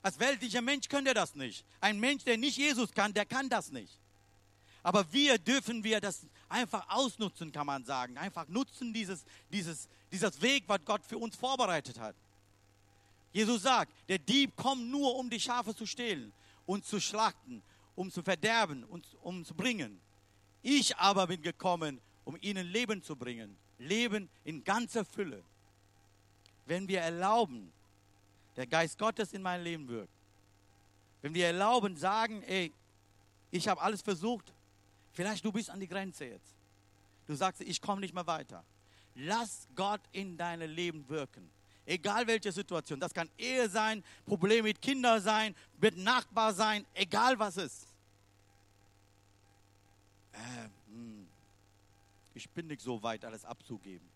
Als 0.01 0.19
weltlicher 0.19 0.61
Mensch 0.61 0.89
könnt 0.89 1.07
ihr 1.07 1.13
das 1.13 1.33
nicht. 1.35 1.65
Ein 1.79 1.99
Mensch, 1.99 2.25
der 2.25 2.37
nicht 2.37 2.57
Jesus 2.57 2.91
kann, 2.91 3.13
der 3.13 3.25
kann 3.25 3.47
das 3.47 3.71
nicht. 3.71 3.99
Aber 4.81 5.11
wir 5.13 5.37
dürfen 5.37 5.83
wir 5.85 6.01
das 6.01 6.25
einfach 6.49 6.89
ausnutzen, 6.89 7.53
kann 7.53 7.65
man 7.65 7.85
sagen. 7.85 8.17
Einfach 8.17 8.47
nutzen 8.49 8.93
dieses, 8.93 9.23
dieses, 9.49 9.87
dieses 10.11 10.41
Weg, 10.41 10.65
was 10.67 10.83
Gott 10.83 11.05
für 11.05 11.17
uns 11.17 11.37
vorbereitet 11.37 11.99
hat. 11.99 12.15
Jesus 13.33 13.63
sagt, 13.63 13.91
der 14.07 14.19
Dieb 14.19 14.55
kommt 14.55 14.87
nur, 14.89 15.15
um 15.17 15.29
die 15.29 15.39
Schafe 15.39 15.75
zu 15.75 15.85
stehlen 15.85 16.31
und 16.65 16.85
zu 16.85 17.01
schlachten 17.01 17.61
um 17.95 18.11
zu 18.11 18.21
verderben 18.23 18.83
und 18.85 19.05
um 19.21 19.45
zu 19.45 19.53
bringen. 19.53 19.99
Ich 20.61 20.95
aber 20.97 21.27
bin 21.27 21.41
gekommen, 21.41 21.99
um 22.25 22.37
ihnen 22.41 22.67
Leben 22.67 23.01
zu 23.03 23.15
bringen. 23.15 23.57
Leben 23.77 24.29
in 24.43 24.63
ganzer 24.63 25.03
Fülle. 25.05 25.43
Wenn 26.65 26.87
wir 26.87 27.01
erlauben, 27.01 27.71
der 28.55 28.67
Geist 28.67 28.97
Gottes 28.97 29.33
in 29.33 29.41
mein 29.41 29.61
Leben 29.63 29.87
wirkt. 29.87 30.13
Wenn 31.21 31.33
wir 31.33 31.47
erlauben, 31.47 31.97
sagen, 31.97 32.43
ey, 32.43 32.71
ich 33.51 33.67
habe 33.67 33.81
alles 33.81 34.01
versucht, 34.01 34.53
vielleicht 35.11 35.43
du 35.43 35.51
bist 35.51 35.69
an 35.69 35.79
die 35.79 35.87
Grenze 35.87 36.25
jetzt. 36.25 36.55
Du 37.25 37.35
sagst, 37.35 37.61
ich 37.61 37.81
komme 37.81 38.01
nicht 38.01 38.13
mehr 38.13 38.27
weiter. 38.27 38.63
Lass 39.15 39.67
Gott 39.75 40.01
in 40.11 40.37
dein 40.37 40.61
Leben 40.61 41.07
wirken. 41.07 41.49
Egal 41.85 42.25
welche 42.27 42.51
Situation. 42.51 42.99
Das 42.99 43.13
kann 43.13 43.29
Ehe 43.37 43.69
sein, 43.69 44.03
Probleme 44.25 44.63
mit 44.63 44.81
Kindern 44.81 45.21
sein, 45.21 45.53
mit 45.79 45.97
Nachbar 45.97 46.53
sein, 46.53 46.85
egal 46.93 47.37
was 47.37 47.57
ist. 47.57 47.87
Äh, 50.31 50.69
hm. 50.87 51.27
ich 52.33 52.49
bin 52.49 52.67
nicht 52.67 52.81
so 52.81 53.01
weit, 53.03 53.25
alles 53.25 53.43
abzugeben. 53.43 54.07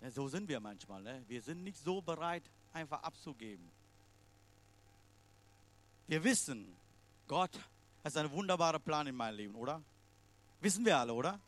Ja, 0.00 0.10
so 0.10 0.28
sind 0.28 0.48
wir 0.48 0.60
manchmal. 0.60 1.02
Ne? 1.02 1.22
Wir 1.28 1.40
sind 1.40 1.62
nicht 1.62 1.78
so 1.78 2.02
bereit, 2.02 2.42
einfach 2.72 3.02
abzugeben. 3.02 3.70
Wir 6.06 6.22
wissen, 6.22 6.76
Gott 7.26 7.58
hat 8.02 8.16
einen 8.16 8.30
wunderbaren 8.32 8.82
Plan 8.82 9.06
in 9.06 9.14
meinem 9.14 9.36
Leben, 9.36 9.54
oder? 9.54 9.82
Wissen 10.60 10.84
wir 10.84 10.98
alle, 10.98 11.14
oder? 11.14 11.40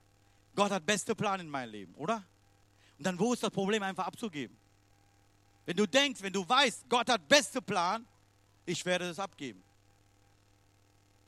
Gott 0.55 0.71
hat 0.71 0.87
beste 0.87 1.15
Plan 1.15 1.41
in 1.41 1.49
meinem 1.51 1.71
Leben, 1.71 1.95
oder? 1.97 2.25
Und 2.97 3.07
dann 3.07 3.19
wo 3.19 3.35
ist 3.35 3.43
das 3.43 3.51
Problem, 3.51 3.83
einfach 3.83 4.07
abzugeben? 4.07 4.57
Wenn 5.67 5.77
du 5.77 5.87
denkst, 5.87 6.23
wenn 6.23 6.33
du 6.33 6.49
weißt, 6.49 6.89
Gott 6.89 7.11
hat 7.11 7.29
beste 7.29 7.61
Plan, 7.61 8.07
ich 8.65 8.85
werde 8.85 9.09
das 9.09 9.19
abgeben. 9.19 9.63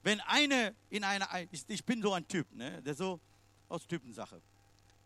Wenn 0.03 0.21
eine 0.21 0.75
in 0.91 1.03
einer, 1.05 1.29
ich 1.51 1.85
bin 1.85 2.01
so 2.01 2.15
ein 2.15 2.27
Typ, 2.27 2.51
ne, 2.55 2.81
der 2.83 2.95
so 2.95 3.21
aus 3.69 3.87
Typensache. 3.87 4.41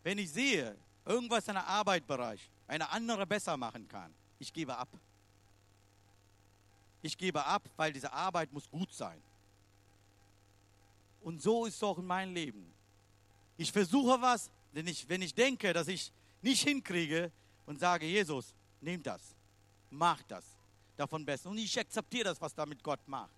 Wenn 0.03 0.19
ich 0.19 0.31
sehe, 0.31 0.77
irgendwas 1.03 1.47
in 1.47 1.55
der 1.55 1.65
Arbeitsbereich 1.67 2.49
eine 2.67 2.89
andere 2.89 3.25
besser 3.25 3.57
machen 3.57 3.87
kann, 3.87 4.13
ich 4.37 4.53
gebe 4.53 4.77
ab. 4.77 4.89
Ich 7.01 7.17
gebe 7.17 7.43
ab, 7.43 7.63
weil 7.75 7.91
diese 7.91 8.13
Arbeit 8.13 8.53
muss 8.53 8.69
gut 8.69 8.93
sein. 8.93 9.21
Und 11.21 11.41
so 11.41 11.65
ist 11.65 11.75
es 11.75 11.83
auch 11.83 11.97
in 11.97 12.05
meinem 12.05 12.33
Leben. 12.33 12.71
Ich 13.57 13.71
versuche 13.71 14.21
was, 14.21 14.51
denn 14.73 14.87
ich, 14.87 15.07
wenn 15.09 15.21
ich 15.21 15.33
denke, 15.33 15.73
dass 15.73 15.87
ich 15.87 16.11
nicht 16.41 16.63
hinkriege 16.67 17.31
und 17.65 17.79
sage, 17.79 18.05
Jesus, 18.05 18.53
nimm 18.83 19.01
das, 19.01 19.35
mach 19.89 20.21
das, 20.23 20.45
davon 20.95 21.25
besser. 21.25 21.49
Und 21.49 21.57
ich 21.57 21.79
akzeptiere 21.79 22.25
das, 22.25 22.41
was 22.41 22.53
damit 22.53 22.83
Gott 22.83 23.07
macht. 23.07 23.31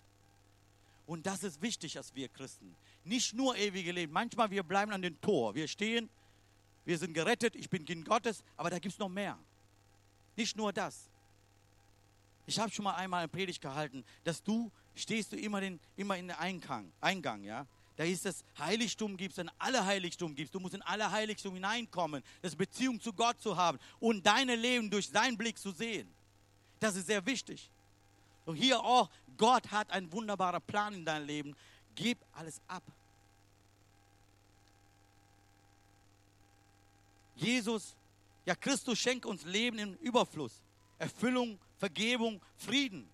Und 1.06 1.24
das 1.26 1.44
ist 1.44 1.62
wichtig, 1.62 1.96
als 1.96 2.14
wir 2.14 2.28
Christen. 2.28 2.76
Nicht 3.04 3.32
nur 3.32 3.56
ewige 3.56 3.92
Leben. 3.92 4.12
Manchmal 4.12 4.50
wir 4.50 4.64
bleiben 4.64 4.92
an 4.92 5.02
den 5.02 5.20
Tor. 5.20 5.54
Wir 5.54 5.68
stehen, 5.68 6.10
wir 6.84 6.98
sind 6.98 7.14
gerettet, 7.14 7.54
ich 7.54 7.70
bin 7.70 7.84
Kind 7.84 8.04
Gottes, 8.04 8.42
aber 8.56 8.70
da 8.70 8.78
gibt 8.78 8.92
es 8.92 8.98
noch 8.98 9.08
mehr. 9.08 9.38
Nicht 10.34 10.56
nur 10.56 10.72
das. 10.72 11.08
Ich 12.44 12.58
habe 12.58 12.70
schon 12.70 12.84
mal 12.84 12.94
einmal 12.94 13.20
eine 13.20 13.28
Predigt 13.28 13.60
gehalten, 13.60 14.04
dass 14.24 14.42
du 14.42 14.70
stehst 14.94 15.32
du 15.32 15.36
immer, 15.36 15.60
den, 15.60 15.78
immer 15.96 16.16
in 16.16 16.28
den 16.28 16.36
Eingang, 16.36 16.92
Eingang, 17.00 17.42
ja. 17.44 17.66
Da 17.96 18.04
ist 18.04 18.26
das 18.26 18.44
Heiligtum 18.58 19.16
gibt 19.16 19.32
es, 19.32 19.38
in 19.38 19.50
alle 19.58 19.84
Heiligtum 19.84 20.34
gibt 20.34 20.54
Du 20.54 20.60
musst 20.60 20.74
in 20.74 20.82
alle 20.82 21.10
Heiligtum 21.10 21.54
hineinkommen, 21.54 22.22
das 22.42 22.54
Beziehung 22.54 23.00
zu 23.00 23.12
Gott 23.12 23.40
zu 23.40 23.56
haben 23.56 23.78
und 24.00 24.24
deine 24.24 24.54
Leben 24.54 24.90
durch 24.90 25.08
seinen 25.08 25.36
Blick 25.36 25.58
zu 25.58 25.70
sehen. 25.70 26.06
Das 26.78 26.94
ist 26.94 27.06
sehr 27.06 27.24
wichtig. 27.24 27.70
Und 28.44 28.56
hier 28.56 28.80
auch, 28.80 29.10
Gott 29.38 29.70
hat 29.70 29.90
einen 29.90 30.12
wunderbaren 30.12 30.62
Plan 30.62 30.92
in 30.94 31.04
deinem 31.04 31.26
Leben. 31.26 31.56
Gib 31.94 32.18
alles 32.32 32.60
ab. 32.68 32.82
Jesus, 37.34 37.94
ja 38.44 38.54
Christus 38.54 38.98
schenkt 38.98 39.26
uns 39.26 39.44
Leben 39.44 39.78
im 39.78 39.94
Überfluss, 39.96 40.62
Erfüllung, 40.98 41.58
Vergebung, 41.78 42.40
Frieden. 42.56 43.08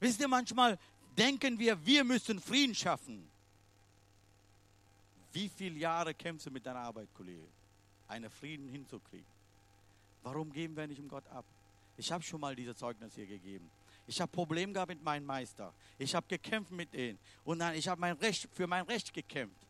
Wisst 0.00 0.20
ihr, 0.20 0.28
manchmal 0.28 0.78
denken 1.16 1.58
wir, 1.58 1.84
wir 1.84 2.04
müssen 2.04 2.40
Frieden 2.40 2.74
schaffen. 2.74 3.28
Wie 5.32 5.48
viele 5.48 5.78
Jahre 5.78 6.14
kämpfst 6.14 6.46
du 6.46 6.50
mit 6.50 6.64
deiner 6.64 6.80
Arbeit, 6.80 7.08
Kollege, 7.14 7.46
einen 8.06 8.30
Frieden 8.30 8.68
hinzukriegen? 8.68 9.26
Warum 10.22 10.52
geben 10.52 10.76
wir 10.76 10.86
nicht 10.86 11.00
um 11.00 11.08
Gott 11.08 11.26
ab? 11.28 11.44
Ich 11.96 12.10
habe 12.10 12.22
schon 12.22 12.40
mal 12.40 12.54
diese 12.54 12.74
Zeugnis 12.74 13.14
hier 13.14 13.26
gegeben. 13.26 13.70
Ich 14.06 14.20
habe 14.20 14.30
Probleme 14.30 14.72
gehabt 14.72 14.88
mit 14.88 15.02
meinem 15.02 15.26
Meister. 15.26 15.72
Ich 15.98 16.14
habe 16.14 16.26
gekämpft 16.28 16.72
mit 16.72 16.94
ihm. 16.94 17.18
Und 17.44 17.58
dann, 17.58 17.74
ich 17.74 17.86
habe 17.88 18.00
mein 18.00 18.16
Recht, 18.16 18.48
für 18.52 18.66
mein 18.66 18.84
Recht 18.84 19.12
gekämpft. 19.12 19.66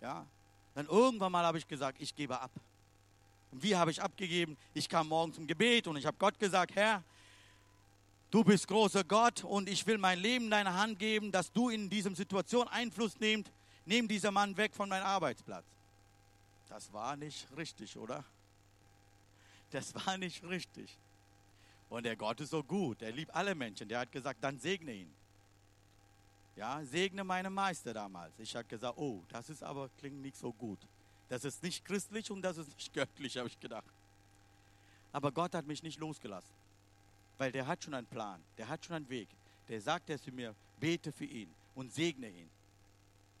Ja? 0.00 0.26
Dann 0.74 0.86
irgendwann 0.86 1.30
mal 1.30 1.44
habe 1.44 1.58
ich 1.58 1.66
gesagt, 1.66 2.00
ich 2.00 2.14
gebe 2.14 2.38
ab. 2.40 2.50
Und 3.52 3.62
wie 3.62 3.76
habe 3.76 3.90
ich 3.90 4.02
abgegeben? 4.02 4.56
Ich 4.74 4.88
kam 4.88 5.08
morgen 5.08 5.32
zum 5.32 5.46
Gebet 5.46 5.86
und 5.86 5.96
ich 5.96 6.06
habe 6.06 6.16
Gott 6.18 6.38
gesagt, 6.38 6.74
Herr, 6.74 7.02
du 8.30 8.42
bist 8.42 8.66
großer 8.66 9.04
Gott 9.04 9.44
und 9.44 9.68
ich 9.68 9.86
will 9.86 9.98
mein 9.98 10.18
Leben 10.18 10.46
in 10.46 10.50
deine 10.50 10.74
Hand 10.74 10.98
geben, 10.98 11.30
dass 11.30 11.52
du 11.52 11.68
in 11.68 11.88
dieser 11.88 12.14
Situation 12.14 12.68
Einfluss 12.68 13.18
nimmst 13.20 13.52
nimm 13.88 14.06
dieser 14.06 14.30
Mann 14.30 14.56
weg 14.56 14.74
von 14.74 14.88
meinem 14.88 15.06
Arbeitsplatz. 15.06 15.64
Das 16.68 16.92
war 16.92 17.16
nicht 17.16 17.48
richtig, 17.56 17.96
oder? 17.96 18.24
Das 19.70 19.94
war 19.94 20.16
nicht 20.18 20.44
richtig. 20.44 20.96
Und 21.88 22.04
der 22.04 22.16
Gott 22.16 22.40
ist 22.40 22.50
so 22.50 22.62
gut, 22.62 23.00
er 23.00 23.12
liebt 23.12 23.34
alle 23.34 23.54
Menschen. 23.54 23.88
Der 23.88 24.00
hat 24.00 24.12
gesagt, 24.12 24.44
dann 24.44 24.58
segne 24.58 24.92
ihn. 24.92 25.12
Ja, 26.56 26.84
segne 26.84 27.24
meinen 27.24 27.52
Meister 27.52 27.94
damals. 27.94 28.38
Ich 28.38 28.54
habe 28.54 28.68
gesagt, 28.68 28.98
oh, 28.98 29.22
das 29.28 29.48
ist 29.48 29.62
aber, 29.62 29.88
klingt 29.98 30.20
nicht 30.20 30.36
so 30.36 30.52
gut. 30.52 30.78
Das 31.28 31.44
ist 31.44 31.62
nicht 31.62 31.84
christlich 31.84 32.30
und 32.30 32.42
das 32.42 32.58
ist 32.58 32.68
nicht 32.74 32.92
göttlich, 32.92 33.36
habe 33.38 33.48
ich 33.48 33.58
gedacht. 33.58 33.84
Aber 35.12 35.32
Gott 35.32 35.54
hat 35.54 35.66
mich 35.66 35.82
nicht 35.82 35.98
losgelassen. 35.98 36.52
Weil 37.38 37.52
der 37.52 37.66
hat 37.66 37.82
schon 37.84 37.94
einen 37.94 38.06
Plan, 38.06 38.42
der 38.58 38.68
hat 38.68 38.84
schon 38.84 38.96
einen 38.96 39.08
Weg. 39.08 39.28
Der 39.68 39.80
sagt 39.80 40.10
er 40.10 40.20
zu 40.20 40.32
mir, 40.32 40.54
bete 40.80 41.12
für 41.12 41.24
ihn 41.24 41.54
und 41.74 41.92
segne 41.92 42.28
ihn. 42.28 42.50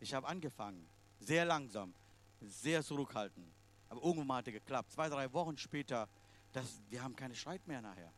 Ich 0.00 0.14
habe 0.14 0.26
angefangen, 0.26 0.86
sehr 1.20 1.44
langsam, 1.44 1.92
sehr 2.40 2.82
zurückhaltend. 2.82 3.46
Aber 3.88 4.02
irgendwann 4.02 4.26
mal 4.26 4.36
hat 4.38 4.48
es 4.48 4.54
geklappt. 4.54 4.92
Zwei, 4.92 5.08
drei 5.08 5.32
Wochen 5.32 5.56
später, 5.56 6.08
das, 6.52 6.80
wir 6.90 7.02
haben 7.02 7.16
keine 7.16 7.34
Streit 7.34 7.66
mehr 7.66 7.80
nachher. 7.80 8.12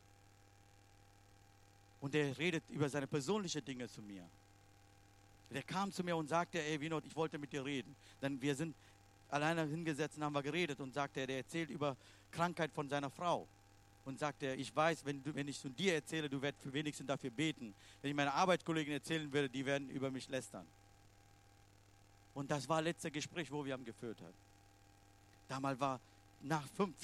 Und 2.01 2.14
er 2.14 2.37
redet 2.38 2.69
über 2.71 2.88
seine 2.88 3.07
persönlichen 3.07 3.64
Dinge 3.64 3.88
zu 3.88 4.03
mir. 4.03 4.29
Der 5.51 5.62
kam 5.62 5.93
zu 5.93 6.03
mir 6.05 6.16
und 6.16 6.29
sagte, 6.29 6.62
ey 6.62 6.81
Winot, 6.81 7.05
ich 7.05 7.14
wollte 7.14 7.38
mit 7.38 7.53
dir 7.53 7.64
reden. 7.64 7.95
Denn 8.23 8.40
wir 8.40 8.55
sind 8.55 8.75
alleine 9.29 9.66
hingesetzt 9.66 10.16
und 10.16 10.25
haben 10.25 10.33
wir 10.33 10.43
geredet 10.43 10.81
und 10.81 10.95
sagte, 10.95 11.27
der 11.27 11.38
erzählt 11.38 11.71
über 11.71 11.97
Krankheit 12.31 12.73
von 12.73 12.88
seiner 12.88 13.11
Frau. 13.11 13.47
Und 14.05 14.19
sagte, 14.19 14.55
ich 14.55 14.75
weiß, 14.75 15.05
wenn, 15.05 15.23
du, 15.23 15.35
wenn 15.35 15.47
ich 15.47 15.59
von 15.59 15.75
dir 15.77 15.95
erzähle, 15.95 16.29
du 16.29 16.40
wirst 16.40 16.61
für 16.62 16.73
wenigstens 16.73 17.07
dafür 17.07 17.31
beten. 17.31 17.75
Wenn 18.01 18.11
ich 18.11 18.16
meine 18.16 18.33
Arbeitskollegen 18.33 18.95
erzählen 18.95 19.31
würde, 19.31 19.49
die 19.49 19.64
werden 19.66 19.90
über 19.90 20.11
mich 20.11 20.29
lästern. 20.29 20.66
Und 22.35 22.51
das 22.51 22.69
war 22.69 22.81
letzte 22.81 23.11
Gespräch, 23.11 23.51
wo 23.51 23.64
wir 23.64 23.73
haben 23.73 23.85
geführt 23.85 24.21
haben. 24.21 24.35
Damals 25.49 25.81
war 25.81 26.01
nach 26.43 26.66
fünf, 26.77 26.95